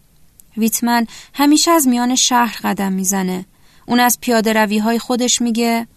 ویتمن 0.58 1.08
همیشه 1.34 1.72
از 1.72 1.88
میان 1.88 2.16
شهر 2.16 2.60
قدم 2.64 2.94
می‌زنه. 2.94 3.46
اون 3.86 4.00
از 4.00 4.18
پیاده 4.22 4.54
روی 4.54 4.78
های 4.78 5.00
خودش 5.00 5.42
میگه 5.42 5.88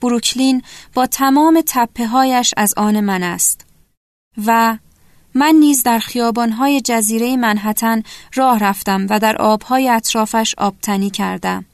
بروکلین 0.00 0.62
با 0.94 1.06
تمام 1.06 1.62
تپه 1.66 2.06
هایش 2.06 2.54
از 2.56 2.74
آن 2.76 3.00
من 3.00 3.22
است. 3.22 3.66
و 4.46 4.78
من 5.38 5.54
نیز 5.54 5.82
در 5.82 5.98
خیابانهای 5.98 6.80
جزیره 6.80 7.36
منحتن 7.36 8.02
راه 8.34 8.58
رفتم 8.58 9.06
و 9.10 9.18
در 9.18 9.36
آبهای 9.36 9.88
اطرافش 9.88 10.54
آبتنی 10.58 11.10
کردم. 11.10 11.64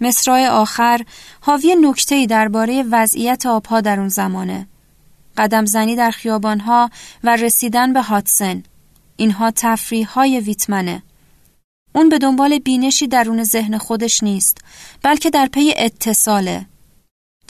مصرای 0.00 0.46
آخر 0.46 1.00
حاوی 1.40 1.76
نکته‌ای 1.80 2.26
درباره 2.26 2.84
وضعیت 2.90 3.46
آبها 3.46 3.80
در 3.80 4.00
اون 4.00 4.08
زمانه. 4.08 4.66
قدم 5.36 5.64
زنی 5.64 5.96
در 5.96 6.10
خیابانها 6.10 6.90
و 7.24 7.36
رسیدن 7.36 7.92
به 7.92 8.02
هاتسن. 8.02 8.62
اینها 9.16 9.50
تفریح 9.50 10.08
های 10.08 10.40
ویتمنه. 10.40 11.02
اون 11.94 12.08
به 12.08 12.18
دنبال 12.18 12.58
بینشی 12.58 13.08
درون 13.08 13.44
ذهن 13.44 13.78
خودش 13.78 14.22
نیست 14.22 14.58
بلکه 15.02 15.30
در 15.30 15.46
پی 15.46 15.74
اتصاله. 15.76 16.66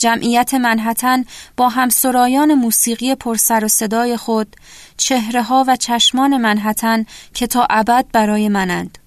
جمعیت 0.05 0.53
منحتن 0.53 1.25
با 1.57 1.69
همسرایان 1.69 2.53
موسیقی 2.53 3.15
پرسر 3.15 3.65
و 3.65 3.67
صدای 3.67 4.17
خود 4.17 4.55
چهره 4.97 5.41
ها 5.41 5.65
و 5.67 5.75
چشمان 5.75 6.37
منحتن 6.37 7.05
که 7.33 7.47
تا 7.47 7.67
ابد 7.69 8.05
برای 8.13 8.49
منند. 8.49 8.97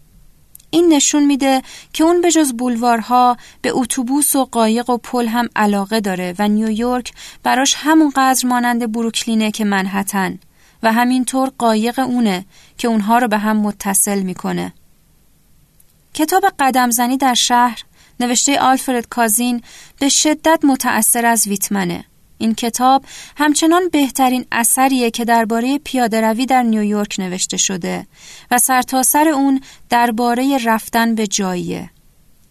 این 0.71 0.93
نشون 0.93 1.25
میده 1.25 1.63
که 1.93 2.05
اون 2.05 2.21
به 2.21 2.31
جز 2.31 2.53
بولوارها 2.53 3.37
به 3.63 3.71
اتوبوس 3.75 4.37
و 4.37 4.45
قایق 4.45 4.91
و 4.91 4.99
پل 4.99 5.27
هم 5.27 5.49
علاقه 5.57 6.01
داره 6.01 6.35
و 6.39 6.49
نیویورک 6.49 7.13
براش 7.43 7.75
همون 7.79 8.13
قدر 8.17 8.47
مانند 8.47 8.93
بروکلینه 8.93 9.51
که 9.51 9.65
منحتن 9.65 10.39
و 10.83 10.93
همینطور 10.93 11.53
قایق 11.59 11.99
اونه 11.99 12.45
که 12.79 12.89
اونها 12.89 13.19
رو 13.19 13.29
به 13.29 13.39
هم 13.39 13.57
متصل 13.57 14.23
می‌کنه. 14.23 14.73
کتاب 16.15 16.45
قدم 16.59 16.91
زنی 16.91 17.17
در 17.17 17.35
شهر 17.35 17.83
نوشته 18.21 18.61
آلفرد 18.61 19.09
کازین 19.09 19.63
به 20.01 20.09
شدت 20.09 20.61
متأثر 20.65 21.27
از 21.27 21.49
ویتمنه. 21.49 22.05
این 22.39 22.55
کتاب 22.55 23.05
همچنان 23.37 23.89
بهترین 23.93 24.45
اثریه 24.53 25.11
که 25.11 25.25
درباره 25.25 25.79
پیادهروی 25.79 26.47
در 26.47 26.63
نیویورک 26.63 27.21
نوشته 27.21 27.57
شده 27.57 28.07
و 28.51 28.59
سرتاسر 28.59 29.29
اون 29.29 29.61
درباره 29.89 30.59
رفتن 30.65 31.15
به 31.15 31.27
جاییه. 31.27 31.91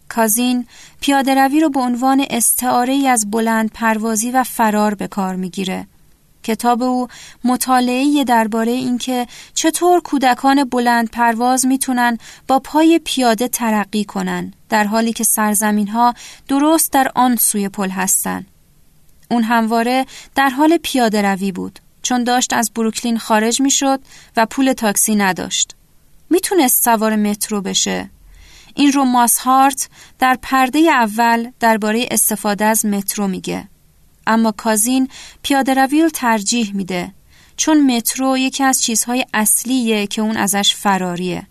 کازین 0.08 0.66
پیادهروی 1.00 1.60
رو 1.60 1.70
به 1.70 1.80
عنوان 1.80 2.26
استعاره 2.30 3.08
از 3.08 3.30
بلند 3.30 3.70
پروازی 3.72 4.30
و 4.30 4.44
فرار 4.44 4.94
به 4.94 5.06
کار 5.06 5.36
می‌گیره. 5.36 5.86
کتاب 6.48 6.82
او 6.82 7.08
مطالعه 7.44 8.24
درباره 8.24 8.72
اینکه 8.72 9.26
چطور 9.54 10.00
کودکان 10.00 10.64
بلند 10.64 11.10
پرواز 11.10 11.66
می‌تونن 11.66 12.18
با 12.46 12.58
پای 12.58 13.00
پیاده 13.04 13.48
ترقی 13.48 14.04
کنن 14.04 14.52
در 14.68 14.84
حالی 14.84 15.12
که 15.12 15.24
سرزمین 15.24 15.88
ها 15.88 16.14
درست 16.48 16.92
در 16.92 17.12
آن 17.14 17.36
سوی 17.36 17.68
پل 17.68 17.90
هستند. 17.90 18.46
اون 19.30 19.42
همواره 19.42 20.06
در 20.34 20.48
حال 20.48 20.76
پیاده 20.76 21.22
روی 21.22 21.52
بود 21.52 21.78
چون 22.02 22.24
داشت 22.24 22.52
از 22.52 22.70
بروکلین 22.74 23.18
خارج 23.18 23.60
می 23.60 23.70
شد 23.70 24.00
و 24.36 24.46
پول 24.46 24.72
تاکسی 24.72 25.14
نداشت. 25.14 25.74
می‌تونست 26.30 26.84
سوار 26.84 27.16
مترو 27.16 27.60
بشه. 27.60 28.10
این 28.74 28.92
رو 28.92 29.04
ماس 29.04 29.38
هارت 29.38 29.88
در 30.18 30.38
پرده 30.42 30.78
اول 30.78 31.50
درباره 31.60 32.06
استفاده 32.10 32.64
از 32.64 32.86
مترو 32.86 33.28
میگه. 33.28 33.68
اما 34.28 34.52
کازین 34.52 35.08
پیاده 35.42 35.74
روی 35.74 36.02
رو 36.02 36.08
ترجیح 36.08 36.74
میده 36.74 37.12
چون 37.56 37.96
مترو 37.96 38.38
یکی 38.38 38.64
از 38.64 38.82
چیزهای 38.82 39.24
اصلیه 39.34 40.06
که 40.06 40.22
اون 40.22 40.36
ازش 40.36 40.74
فراریه. 40.74 41.46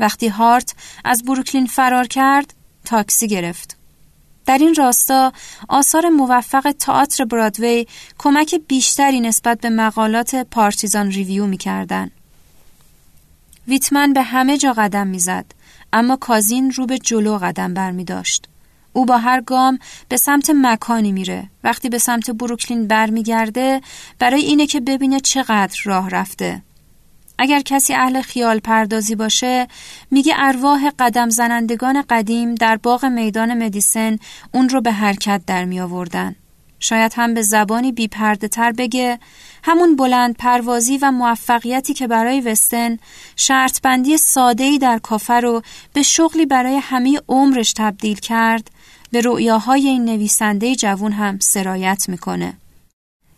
وقتی 0.00 0.28
هارت 0.28 0.74
از 1.04 1.22
بروکلین 1.22 1.66
فرار 1.66 2.06
کرد 2.06 2.54
تاکسی 2.84 3.28
گرفت. 3.28 3.76
در 4.46 4.58
این 4.58 4.74
راستا 4.74 5.32
آثار 5.68 6.08
موفق 6.08 6.72
تئاتر 6.78 7.24
برادوی 7.24 7.86
کمک 8.18 8.54
بیشتری 8.68 9.20
نسبت 9.20 9.60
به 9.60 9.70
مقالات 9.70 10.34
پارتیزان 10.34 11.10
ریویو 11.10 11.46
می‌کردن. 11.46 12.10
ویتمن 13.68 14.12
به 14.12 14.22
همه 14.22 14.58
جا 14.58 14.72
قدم 14.72 15.06
می‌زد 15.06 15.44
اما 15.92 16.16
کازین 16.16 16.72
رو 16.72 16.86
به 16.86 16.98
جلو 16.98 17.38
قدم 17.38 17.74
بر 17.74 17.90
می 17.90 18.04
داشت. 18.04 18.48
او 18.92 19.06
با 19.06 19.18
هر 19.18 19.40
گام 19.40 19.78
به 20.08 20.16
سمت 20.16 20.50
مکانی 20.54 21.12
میره 21.12 21.50
وقتی 21.64 21.88
به 21.88 21.98
سمت 21.98 22.30
بروکلین 22.30 22.86
برمیگرده 22.86 23.80
برای 24.18 24.42
اینه 24.42 24.66
که 24.66 24.80
ببینه 24.80 25.20
چقدر 25.20 25.78
راه 25.84 26.10
رفته 26.10 26.62
اگر 27.38 27.60
کسی 27.60 27.94
اهل 27.94 28.20
خیال 28.20 28.58
پردازی 28.58 29.14
باشه 29.14 29.68
میگه 30.10 30.34
ارواح 30.36 30.90
قدم 30.98 31.28
زنندگان 31.28 32.04
قدیم 32.10 32.54
در 32.54 32.76
باغ 32.76 33.04
میدان 33.04 33.64
مدیسن 33.64 34.18
اون 34.54 34.68
رو 34.68 34.80
به 34.80 34.92
حرکت 34.92 35.42
در 35.46 35.64
می 35.64 35.80
آوردن. 35.80 36.36
شاید 36.80 37.12
هم 37.16 37.34
به 37.34 37.42
زبانی 37.42 37.92
بی 37.92 38.08
پرده 38.08 38.48
تر 38.48 38.72
بگه 38.72 39.18
همون 39.64 39.96
بلند 39.96 40.36
پروازی 40.36 40.98
و 40.98 41.10
موفقیتی 41.10 41.94
که 41.94 42.06
برای 42.06 42.40
وستن 42.40 42.96
شرط 43.36 43.80
بندی 43.82 44.16
ساده 44.16 44.78
در 44.78 44.98
کافه 44.98 45.34
رو 45.34 45.62
به 45.92 46.02
شغلی 46.02 46.46
برای 46.46 46.76
همه 46.76 47.20
عمرش 47.28 47.72
تبدیل 47.72 48.16
کرد 48.16 48.70
به 49.12 49.20
رؤیاهای 49.20 49.88
این 49.88 50.04
نویسنده 50.04 50.74
جوون 50.74 51.12
هم 51.12 51.38
سرایت 51.38 52.04
می‌کنه. 52.08 52.54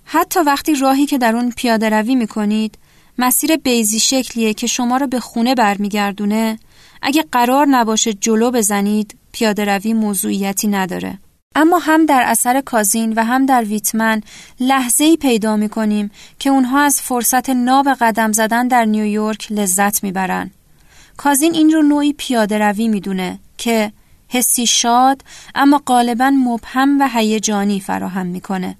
حتی 0.05 0.41
وقتی 0.41 0.75
راهی 0.75 1.07
که 1.07 1.19
در 1.19 1.37
اون 1.37 1.51
پیاده 1.51 1.91
روی 1.91 2.15
می‌کنید 2.15 2.79
مسیر 3.19 3.57
بیزی 3.57 4.01
شکلیه 4.01 4.55
که 4.55 4.67
شما 4.67 4.97
رو 4.97 5.07
به 5.07 5.21
خونه 5.21 5.55
برمیگردونه 5.55 6.59
اگه 7.03 7.25
قرار 7.33 7.67
نباشه 7.67 8.13
جلو 8.13 8.51
بزنید 8.51 9.17
پیاده 9.33 9.65
روی 9.65 9.93
موضوعیتی 9.93 10.69
نداره 10.69 11.19
اما 11.57 11.79
هم 11.79 12.07
در 12.07 12.23
اثر 12.27 12.61
کازین 12.61 13.13
و 13.13 13.25
هم 13.25 13.47
در 13.47 13.65
ویتمن 13.65 14.23
لحظه 14.61 15.05
ای 15.05 15.17
پیدا 15.17 15.57
می 15.57 15.69
کنیم 15.69 16.11
که 16.39 16.51
اونها 16.51 16.81
از 16.81 17.01
فرصت 17.01 17.51
ناب 17.51 17.89
قدم 17.89 18.33
زدن 18.33 18.69
در 18.69 18.85
نیویورک 18.85 19.53
لذت 19.53 20.03
می‌برن. 20.05 20.51
کازین 21.17 21.55
این 21.55 21.71
رو 21.71 21.83
نوعی 21.83 22.13
پیاده 22.13 22.59
روی 22.59 22.89
می‌دونه 22.89 23.39
که 23.59 23.93
حسی 24.35 24.67
شاد 24.67 25.23
اما 25.55 25.83
غالبا 25.87 26.31
مبهم 26.31 27.01
و 27.01 27.09
هیجانی 27.09 27.81
فراهم 27.81 28.27
می‌کنه. 28.27 28.77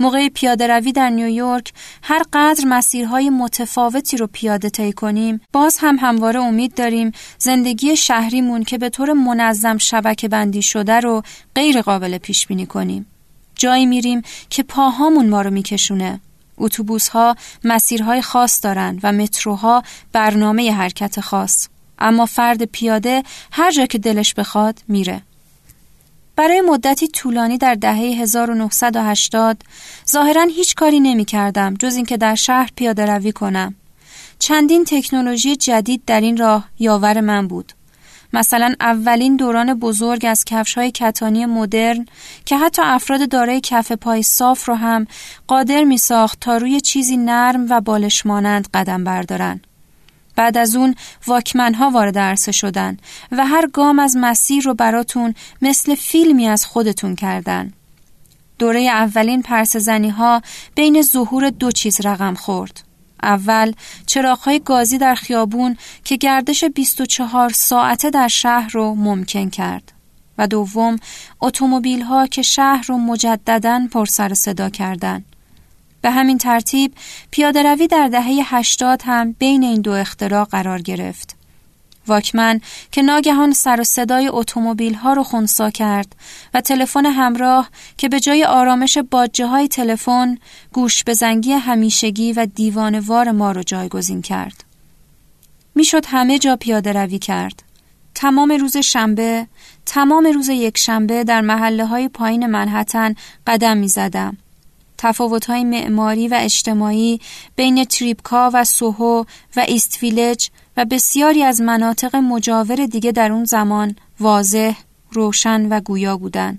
موقع 0.00 0.28
پیاده 0.28 0.66
روی 0.66 0.92
در 0.92 1.10
نیویورک 1.10 1.72
هر 2.02 2.22
قدر 2.32 2.64
مسیرهای 2.66 3.30
متفاوتی 3.30 4.16
رو 4.16 4.26
پیاده 4.26 4.70
طی 4.70 4.92
کنیم 4.92 5.40
باز 5.52 5.78
هم 5.80 5.96
همواره 6.00 6.40
امید 6.40 6.74
داریم 6.74 7.12
زندگی 7.38 7.96
شهریمون 7.96 8.64
که 8.64 8.78
به 8.78 8.88
طور 8.88 9.12
منظم 9.12 9.78
شبکه 9.78 10.28
بندی 10.28 10.62
شده 10.62 11.00
رو 11.00 11.22
غیر 11.54 11.82
قابل 11.82 12.18
پیش 12.18 12.46
بینی 12.46 12.66
کنیم. 12.66 13.06
جایی 13.54 13.86
میریم 13.86 14.22
که 14.50 14.62
پاهامون 14.62 15.28
ما 15.28 15.42
رو 15.42 15.50
میکشونه. 15.50 16.20
اتوبوس 16.58 17.08
ها 17.08 17.36
مسیرهای 17.64 18.22
خاص 18.22 18.64
دارن 18.64 19.00
و 19.02 19.12
متروها 19.12 19.82
برنامه 20.12 20.72
حرکت 20.72 21.20
خاص. 21.20 21.68
اما 22.02 22.26
فرد 22.26 22.62
پیاده 22.64 23.22
هر 23.52 23.70
جا 23.70 23.86
که 23.86 23.98
دلش 23.98 24.34
بخواد 24.34 24.80
میره 24.88 25.22
برای 26.36 26.60
مدتی 26.60 27.08
طولانی 27.08 27.58
در 27.58 27.74
دهه 27.74 27.96
1980 27.96 29.64
ظاهرا 30.10 30.42
هیچ 30.42 30.74
کاری 30.74 31.00
نمی 31.00 31.24
کردم 31.24 31.74
جز 31.74 31.94
اینکه 31.94 32.16
در 32.16 32.34
شهر 32.34 32.70
پیاده 32.76 33.06
روی 33.06 33.32
کنم. 33.32 33.74
چندین 34.38 34.84
تکنولوژی 34.84 35.56
جدید 35.56 36.02
در 36.06 36.20
این 36.20 36.36
راه 36.36 36.68
یاور 36.78 37.20
من 37.20 37.48
بود. 37.48 37.72
مثلا 38.32 38.74
اولین 38.80 39.36
دوران 39.36 39.74
بزرگ 39.74 40.26
از 40.26 40.44
کفش 40.44 40.74
های 40.74 40.90
کتانی 40.90 41.46
مدرن 41.46 42.06
که 42.44 42.58
حتی 42.58 42.82
افراد 42.84 43.28
دارای 43.28 43.60
کف 43.60 43.92
پای 43.92 44.22
صاف 44.22 44.68
رو 44.68 44.74
هم 44.74 45.06
قادر 45.46 45.84
می 45.84 45.98
ساخت 45.98 46.40
تا 46.40 46.56
روی 46.56 46.80
چیزی 46.80 47.16
نرم 47.16 47.66
و 47.70 47.80
بالش 47.80 48.26
مانند 48.26 48.68
قدم 48.74 49.04
بردارن. 49.04 49.60
بعد 50.36 50.58
از 50.58 50.76
اون 50.76 50.94
واکمنها 51.26 51.90
وارد 51.90 52.18
عرصه 52.18 52.52
شدن 52.52 52.96
و 53.32 53.46
هر 53.46 53.66
گام 53.66 53.98
از 53.98 54.16
مسیر 54.16 54.64
رو 54.64 54.74
براتون 54.74 55.34
مثل 55.62 55.94
فیلمی 55.94 56.48
از 56.48 56.66
خودتون 56.66 57.16
کردن. 57.16 57.72
دوره 58.58 58.80
اولین 58.80 59.42
پرسزنی 59.42 60.10
ها 60.10 60.42
بین 60.74 61.02
ظهور 61.02 61.50
دو 61.50 61.70
چیز 61.70 62.00
رقم 62.06 62.34
خورد. 62.34 62.84
اول 63.22 63.72
چراغهای 64.06 64.60
گازی 64.60 64.98
در 64.98 65.14
خیابون 65.14 65.76
که 66.04 66.16
گردش 66.16 66.64
24 66.64 67.50
ساعته 67.50 68.10
در 68.10 68.28
شهر 68.28 68.70
رو 68.72 68.94
ممکن 68.94 69.50
کرد 69.50 69.92
و 70.38 70.46
دوم 70.46 70.96
اتومبیل 71.40 72.02
ها 72.02 72.26
که 72.26 72.42
شهر 72.42 72.84
رو 72.88 72.98
مجددا 72.98 73.88
پر 73.92 74.06
سر 74.06 74.34
صدا 74.34 74.70
کردند. 74.70 75.31
به 76.02 76.10
همین 76.10 76.38
ترتیب 76.38 76.94
پیادهروی 77.30 77.86
در 77.86 78.08
دهه 78.08 78.40
80 78.44 79.02
هم 79.04 79.32
بین 79.32 79.62
این 79.62 79.80
دو 79.80 79.92
اختراع 79.92 80.44
قرار 80.44 80.82
گرفت. 80.82 81.36
واکمن 82.06 82.60
که 82.92 83.02
ناگهان 83.02 83.52
سر 83.52 83.80
و 83.80 83.84
صدای 83.84 84.28
اتومبیل 84.28 84.94
ها 84.94 85.12
رو 85.12 85.22
خونسا 85.22 85.70
کرد 85.70 86.16
و 86.54 86.60
تلفن 86.60 87.06
همراه 87.06 87.68
که 87.96 88.08
به 88.08 88.20
جای 88.20 88.44
آرامش 88.44 88.98
باجه 88.98 89.46
های 89.46 89.68
تلفن 89.68 90.38
گوش 90.72 91.04
به 91.04 91.14
زنگی 91.14 91.52
همیشگی 91.52 92.32
و 92.32 92.46
دیوانوار 92.46 93.30
ما 93.30 93.52
رو 93.52 93.62
جایگزین 93.62 94.22
کرد. 94.22 94.64
می‌شد 95.74 96.06
همه 96.06 96.38
جا 96.38 96.56
پیاده 96.56 96.92
روی 96.92 97.18
کرد. 97.18 97.62
تمام 98.14 98.52
روز 98.52 98.76
شنبه، 98.76 99.46
تمام 99.86 100.26
روز 100.26 100.48
یک 100.48 100.78
شنبه 100.78 101.24
در 101.24 101.40
محله 101.40 101.86
های 101.86 102.08
پایین 102.08 102.46
منحتن 102.46 103.14
قدم 103.46 103.76
می 103.76 103.88
زدم. 103.88 104.36
تفاوت 105.02 105.50
های 105.50 105.64
معماری 105.64 106.28
و 106.28 106.38
اجتماعی 106.40 107.20
بین 107.56 107.84
تریپکا 107.84 108.50
و 108.54 108.64
سوهو 108.64 109.24
و 109.56 109.60
ایست 109.60 110.02
ویلج 110.02 110.50
و 110.76 110.84
بسیاری 110.84 111.42
از 111.42 111.60
مناطق 111.60 112.16
مجاور 112.16 112.86
دیگه 112.86 113.12
در 113.12 113.32
اون 113.32 113.44
زمان 113.44 113.96
واضح، 114.20 114.74
روشن 115.12 115.68
و 115.68 115.80
گویا 115.80 116.16
بودن. 116.16 116.58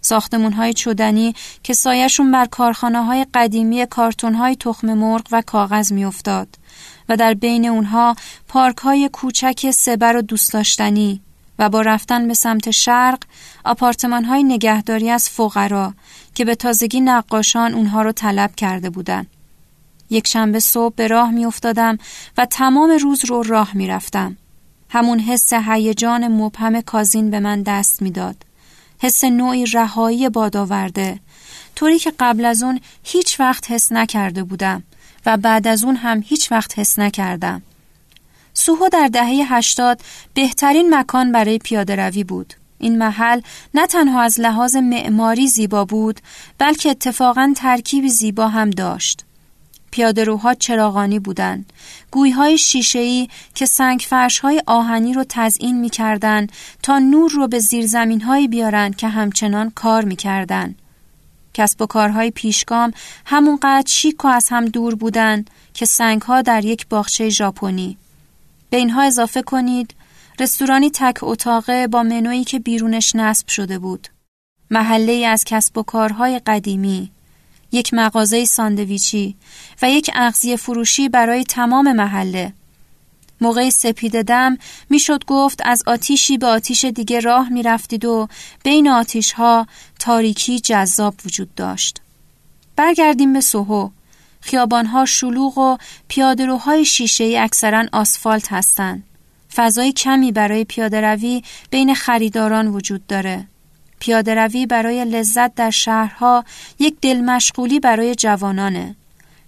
ساختمون 0.00 0.52
های 0.52 0.74
چودنی 0.74 1.34
که 1.62 1.72
سایشون 1.74 2.32
بر 2.32 2.46
کارخانه 2.46 3.04
های 3.04 3.26
قدیمی 3.34 3.86
کارتون 3.86 4.34
های 4.34 4.56
تخم 4.56 4.94
مرغ 4.94 5.26
و 5.32 5.42
کاغذ 5.46 5.92
میافتاد 5.92 6.48
و 7.08 7.16
در 7.16 7.34
بین 7.34 7.68
اونها 7.68 8.16
پارک 8.48 8.76
های 8.76 9.10
کوچک 9.12 9.70
سبر 9.70 10.16
و 10.16 10.22
دوست 10.22 10.52
داشتنی 10.52 11.20
و 11.58 11.68
با 11.68 11.80
رفتن 11.80 12.28
به 12.28 12.34
سمت 12.34 12.70
شرق 12.70 13.18
آپارتمان 13.64 14.24
های 14.24 14.44
نگهداری 14.44 15.10
از 15.10 15.28
فقرا 15.28 15.94
که 16.34 16.44
به 16.44 16.54
تازگی 16.54 17.00
نقاشان 17.00 17.74
اونها 17.74 18.02
رو 18.02 18.12
طلب 18.12 18.54
کرده 18.54 18.90
بودند. 18.90 19.26
یک 20.10 20.26
شنبه 20.26 20.60
صبح 20.60 20.94
به 20.94 21.06
راه 21.06 21.30
می 21.30 21.44
افتادم 21.44 21.98
و 22.38 22.46
تمام 22.46 22.90
روز 22.90 23.24
رو 23.24 23.42
راه 23.42 23.70
می 23.74 23.86
رفتم. 23.86 24.36
همون 24.90 25.18
حس 25.18 25.52
هیجان 25.52 26.28
مبهم 26.28 26.80
کازین 26.80 27.30
به 27.30 27.40
من 27.40 27.62
دست 27.62 28.02
می‌داد. 28.02 28.36
حس 28.98 29.24
نوعی 29.24 29.66
رهایی 29.66 30.28
بادآورده 30.28 31.20
طوری 31.74 31.98
که 31.98 32.12
قبل 32.20 32.44
از 32.44 32.62
اون 32.62 32.80
هیچ 33.04 33.40
وقت 33.40 33.70
حس 33.70 33.92
نکرده 33.92 34.44
بودم 34.44 34.82
و 35.26 35.36
بعد 35.36 35.66
از 35.66 35.84
اون 35.84 35.96
هم 35.96 36.22
هیچ 36.26 36.52
وقت 36.52 36.78
حس 36.78 36.98
نکردم. 36.98 37.62
سوهو 38.58 38.88
در 38.88 39.08
دهه 39.12 39.28
هشتاد 39.28 40.00
بهترین 40.34 40.94
مکان 40.94 41.32
برای 41.32 41.58
پیاده 41.58 41.96
روی 41.96 42.24
بود. 42.24 42.54
این 42.78 42.98
محل 42.98 43.40
نه 43.74 43.86
تنها 43.86 44.22
از 44.22 44.40
لحاظ 44.40 44.76
معماری 44.76 45.48
زیبا 45.48 45.84
بود 45.84 46.20
بلکه 46.58 46.90
اتفاقا 46.90 47.52
ترکیبی 47.56 48.08
زیبا 48.08 48.48
هم 48.48 48.70
داشت. 48.70 49.24
پیادهروها 49.90 50.54
چراغانی 50.54 51.18
بودند. 51.18 51.72
گویهای 52.10 52.58
شیشه‌ای 52.58 53.28
که 53.54 53.66
سنگ 53.66 54.06
های 54.42 54.62
آهنی 54.66 55.12
رو 55.12 55.24
تزئین 55.28 55.80
می‌کردند 55.80 56.52
تا 56.82 56.98
نور 56.98 57.30
رو 57.30 57.48
به 57.48 57.58
زیرزمین‌هایی 57.58 58.48
بیارن 58.48 58.90
که 58.90 59.08
همچنان 59.08 59.70
کار 59.70 60.04
می‌کردند. 60.04 60.78
کسب 61.54 61.82
و 61.82 61.86
کارهای 61.86 62.30
پیشگام 62.30 62.92
همونقدر 63.26 63.90
شیک 63.90 64.24
و 64.24 64.28
از 64.28 64.48
هم 64.48 64.64
دور 64.64 64.94
بودند 64.94 65.50
که 65.74 65.86
سنگها 65.86 66.42
در 66.42 66.64
یک 66.64 66.86
باغچه 66.88 67.28
ژاپنی. 67.28 67.98
به 68.70 68.76
اینها 68.76 69.02
اضافه 69.02 69.42
کنید 69.42 69.94
رستورانی 70.40 70.90
تک 70.90 71.18
اتاقه 71.22 71.86
با 71.86 72.02
منویی 72.02 72.44
که 72.44 72.58
بیرونش 72.58 73.16
نصب 73.16 73.48
شده 73.48 73.78
بود. 73.78 74.08
محله 74.70 75.26
از 75.26 75.44
کسب 75.44 75.78
و 75.78 75.82
کارهای 75.82 76.40
قدیمی، 76.46 77.10
یک 77.72 77.94
مغازه 77.94 78.44
ساندویچی 78.44 79.36
و 79.82 79.90
یک 79.90 80.10
اغذیه 80.14 80.56
فروشی 80.56 81.08
برای 81.08 81.44
تمام 81.44 81.92
محله. 81.92 82.52
موقع 83.40 83.70
سپید 83.70 84.22
دم 84.22 84.56
می‌شد 84.90 85.24
گفت 85.24 85.60
از 85.64 85.82
آتیشی 85.86 86.38
به 86.38 86.46
آتیش 86.46 86.84
دیگه 86.84 87.20
راه 87.20 87.48
می‌رفتید 87.48 88.04
و 88.04 88.28
بین 88.64 88.88
آتیش 88.88 89.32
ها 89.32 89.66
تاریکی 89.98 90.60
جذاب 90.60 91.14
وجود 91.24 91.54
داشت. 91.54 92.00
برگردیم 92.76 93.32
به 93.32 93.40
سوهو. 93.40 93.90
خیابانها 94.46 95.04
شلوغ 95.04 95.58
و 95.58 95.76
پیادهروهای 96.08 96.84
شیشه 96.84 97.34
اکثرا 97.38 97.84
آسفالت 97.92 98.52
هستند. 98.52 99.02
فضای 99.54 99.92
کمی 99.92 100.32
برای 100.32 100.64
پیاده 100.64 101.00
روی 101.00 101.42
بین 101.70 101.94
خریداران 101.94 102.66
وجود 102.66 103.06
داره. 103.06 103.46
پیاده 103.98 104.34
روی 104.34 104.66
برای 104.66 105.04
لذت 105.04 105.54
در 105.54 105.70
شهرها 105.70 106.44
یک 106.78 106.96
دل 107.02 107.20
مشغولی 107.20 107.80
برای 107.80 108.14
جوانانه. 108.14 108.96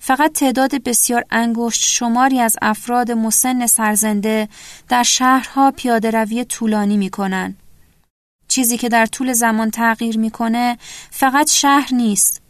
فقط 0.00 0.32
تعداد 0.32 0.82
بسیار 0.82 1.24
انگشت 1.30 1.84
شماری 1.84 2.40
از 2.40 2.56
افراد 2.62 3.11
مسن 3.11 3.66
سرزنده 3.66 4.48
در 4.88 5.02
شهرها 5.02 5.70
پیاده 5.70 6.11
روی 6.11 6.44
طولانی 6.44 6.96
می‌کنن. 6.96 7.56
چیزی 8.48 8.78
که 8.78 8.88
در 8.88 9.06
طول 9.06 9.32
زمان 9.32 9.70
تغییر 9.70 10.18
می‌کنه 10.18 10.78
فقط 11.11 11.50
شهر 11.50 11.94
نیست 11.94 12.47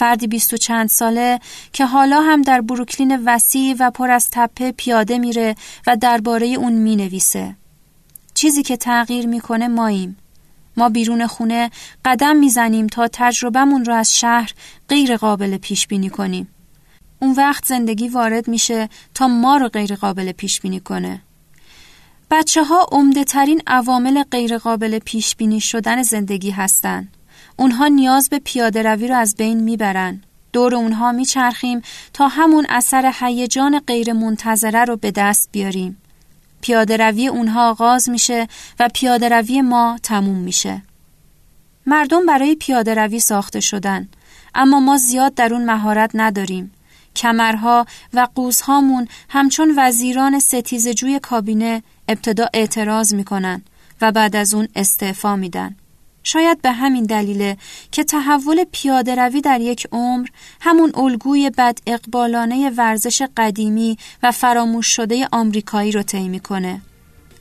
فردی 0.00 0.26
بیست 0.26 0.54
و 0.54 0.56
چند 0.56 0.88
ساله 0.88 1.40
که 1.72 1.86
حالا 1.86 2.20
هم 2.20 2.42
در 2.42 2.60
بروکلین 2.60 3.22
وسیع 3.24 3.76
و 3.78 3.90
پر 3.90 4.10
از 4.10 4.28
تپه 4.32 4.72
پیاده 4.72 5.18
میره 5.18 5.54
و 5.86 5.96
درباره 5.96 6.46
اون 6.46 6.72
می‌نویسه. 6.72 7.56
چیزی 8.34 8.62
که 8.62 8.76
تغییر 8.76 9.26
می‌کنه 9.26 9.68
ماییم. 9.68 10.16
ما 10.76 10.88
بیرون 10.88 11.26
خونه 11.26 11.70
قدم 12.04 12.36
می‌زنیم 12.36 12.86
تا 12.86 13.08
تجربهمون 13.12 13.84
رو 13.84 13.94
از 13.94 14.18
شهر 14.18 14.52
غیر 14.88 15.16
قابل 15.16 15.56
پیش 15.56 15.86
بینی 15.86 16.10
کنیم. 16.10 16.48
اون 17.18 17.32
وقت 17.32 17.64
زندگی 17.64 18.08
وارد 18.08 18.48
میشه 18.48 18.88
تا 19.14 19.28
ما 19.28 19.56
رو 19.56 19.68
غیر 19.68 19.94
قابل 19.94 20.32
پیش 20.32 20.60
بینی 20.60 20.80
کنه. 20.80 21.22
بچه 22.30 22.64
ها 22.64 22.86
عمده 22.92 23.24
ترین 23.24 23.62
عوامل 23.66 24.22
غیر 24.22 24.58
قابل 24.58 24.98
پیش 24.98 25.36
بینی 25.36 25.60
شدن 25.60 26.02
زندگی 26.02 26.50
هستند. 26.50 27.16
اونها 27.56 27.86
نیاز 27.86 28.28
به 28.28 28.38
پیاده 28.38 28.82
روی 28.82 29.08
رو 29.08 29.14
از 29.16 29.36
بین 29.36 29.60
می‌برن. 29.60 30.22
دور 30.52 30.74
اونها 30.74 31.12
میچرخیم 31.12 31.82
تا 32.12 32.28
همون 32.28 32.66
اثر 32.68 33.12
هیجان 33.20 33.78
غیر 33.86 34.12
منتظره 34.12 34.84
رو 34.84 34.96
به 34.96 35.10
دست 35.10 35.48
بیاریم. 35.52 35.96
پیاده 36.60 36.96
روی 36.96 37.28
اونها 37.28 37.70
آغاز 37.70 38.08
میشه 38.08 38.48
و 38.80 38.88
پیاده 38.94 39.28
روی 39.28 39.60
ما 39.60 39.98
تموم 40.02 40.36
میشه. 40.36 40.82
مردم 41.86 42.26
برای 42.26 42.54
پیاده 42.54 42.94
روی 42.94 43.20
ساخته 43.20 43.60
شدن 43.60 44.08
اما 44.54 44.80
ما 44.80 44.96
زیاد 44.96 45.34
در 45.34 45.54
اون 45.54 45.64
مهارت 45.64 46.10
نداریم. 46.14 46.72
کمرها 47.16 47.86
و 48.14 48.28
قوزهامون 48.34 49.08
همچون 49.28 49.74
وزیران 49.76 50.38
ستیزجوی 50.38 51.18
کابینه 51.18 51.82
ابتدا 52.08 52.46
اعتراض 52.54 53.14
می‌کنن 53.14 53.62
و 54.00 54.12
بعد 54.12 54.36
از 54.36 54.54
اون 54.54 54.68
استعفا 54.76 55.36
میدن. 55.36 55.76
شاید 56.32 56.62
به 56.62 56.72
همین 56.72 57.04
دلیله 57.04 57.56
که 57.92 58.04
تحول 58.04 58.64
پیاده 58.72 59.14
روی 59.14 59.40
در 59.40 59.60
یک 59.60 59.86
عمر 59.92 60.26
همون 60.60 60.92
الگوی 60.94 61.50
بد 61.50 61.78
اقبالانه 61.86 62.70
ورزش 62.70 63.22
قدیمی 63.36 63.98
و 64.22 64.32
فراموش 64.32 64.86
شده 64.86 65.28
آمریکایی 65.32 65.92
رو 65.92 66.02
طی 66.02 66.28
می‌کنه. 66.28 66.80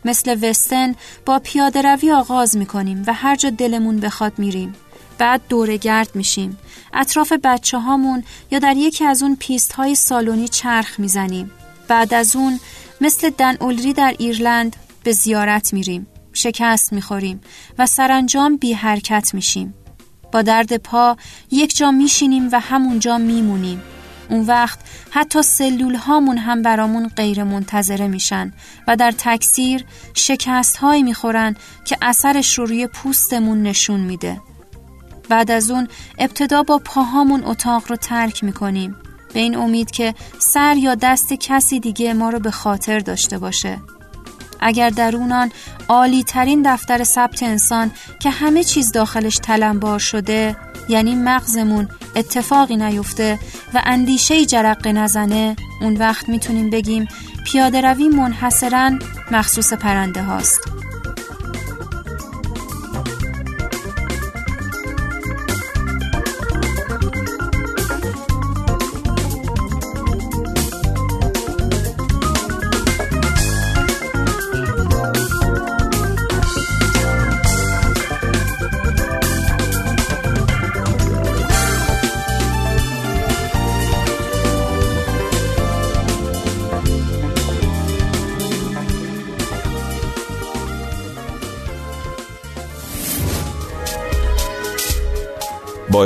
مثل 0.06 0.50
وستن 0.50 0.96
با 1.26 1.40
پیاده 1.40 1.82
روی 1.82 2.12
آغاز 2.12 2.58
می‌کنیم 2.58 3.04
و 3.08 3.14
هر 3.14 3.36
جا 3.36 3.50
دلمون 3.50 4.00
بخواد 4.00 4.34
میریم. 4.38 4.76
بعد 5.18 5.42
گرد 5.82 6.10
میشیم. 6.16 6.58
اطراف 6.94 7.34
بچه 7.44 7.78
هامون 7.78 8.24
یا 8.52 8.60
در 8.60 8.78
یکی 8.78 9.06
از 9.06 9.24
اون 9.24 9.36
پیست 9.36 9.72
های 9.72 9.96
سالونی 9.96 10.48
چرخ 10.48 11.00
می‌زنیم. 11.00 11.52
بعد 11.88 12.14
از 12.14 12.36
اون 12.36 12.60
مثل 13.02 13.30
دن 13.30 13.58
اولری 13.60 13.94
در 13.94 14.16
ایرلند 14.20 14.76
به 15.04 15.12
زیارت 15.12 15.74
میریم. 15.74 16.08
شکست 16.34 16.94
می‌خوریم 16.94 17.42
و 17.78 17.86
سرانجام 17.86 18.58
بی 18.58 18.74
حرکت 18.74 19.34
میشیم. 19.34 19.74
با 20.32 20.42
درد 20.42 20.78
پا 20.78 21.18
یک 21.52 21.78
جا 21.78 21.92
میشینیم 21.92 22.50
و 22.52 22.60
همونجا 22.60 23.18
میمونیم. 23.18 23.82
اون 24.30 24.46
وقت 24.46 24.80
حتی 25.12 25.42
سلول 25.42 25.96
هامون 25.96 26.38
هم 26.38 26.62
برامون 26.62 27.08
غیر 27.08 27.44
منتظره 27.44 28.08
میشن 28.08 28.54
و 28.88 28.96
در 28.96 29.14
تکثیر 29.18 29.86
شکست 30.14 30.78
هایی 30.78 31.04
می‌خورن 31.04 31.56
که 31.86 31.98
اثرش 32.02 32.58
رو 32.58 32.66
روی 32.66 32.88
پوستمون 32.88 33.64
نشون 33.64 34.00
میده. 34.00 34.42
بعد 35.30 35.52
از 35.52 35.72
اون 35.72 35.88
ابتدا 36.18 36.64
با 36.64 36.78
پاهامون 36.78 37.44
اتاق 37.44 37.84
رو 37.90 37.96
ترک 37.96 38.44
می‌کنیم 38.44 38.96
به 39.34 39.40
این 39.40 39.58
امید 39.58 39.92
که 39.92 40.16
سر 40.40 40.78
یا 40.78 40.96
دست 40.96 41.34
کسی 41.34 41.80
دیگه 41.80 42.14
ما 42.14 42.30
رو 42.30 42.40
به 42.40 42.52
خاطر 42.52 43.00
داشته 43.00 43.38
باشه 43.38 43.78
اگر 44.60 44.90
درونان 44.90 45.52
عالی 45.90 46.24
ترین 46.24 46.74
دفتر 46.74 47.04
ثبت 47.04 47.44
انسان 47.44 47.92
که 48.20 48.30
همه 48.30 48.64
چیز 48.64 48.92
داخلش 48.92 49.38
تلمبار 49.38 50.00
شده 50.00 50.56
یعنی 50.90 51.16
مغزمون 51.16 51.88
اتفاقی 52.16 52.78
نیفته 52.78 53.40
و 53.74 53.82
اندیشه 53.86 54.46
جرقه 54.46 54.92
نزنه 54.92 55.56
اون 55.82 55.98
وقت 55.98 56.30
می‌تونیم 56.30 56.70
بگیم 56.70 57.08
پیاده 57.46 57.82
روی 57.82 58.10
منحصرا 58.10 58.92
مخصوص 59.32 59.74
پرنده 59.74 60.24
هاست. 60.24 60.60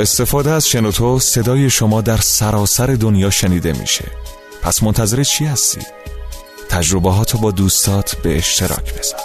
استفاده 0.04 0.50
از 0.50 0.68
شنوتو 0.68 1.18
صدای 1.18 1.70
شما 1.70 2.00
در 2.00 2.16
سراسر 2.16 2.86
دنیا 2.86 3.30
شنیده 3.30 3.72
میشه 3.72 4.04
پس 4.62 4.82
منتظر 4.82 5.22
چی 5.22 5.44
هستی؟ 5.44 5.80
تجربه 6.68 7.10
با 7.42 7.50
دوستات 7.50 8.16
به 8.22 8.36
اشتراک 8.36 8.98
بذار 8.98 9.20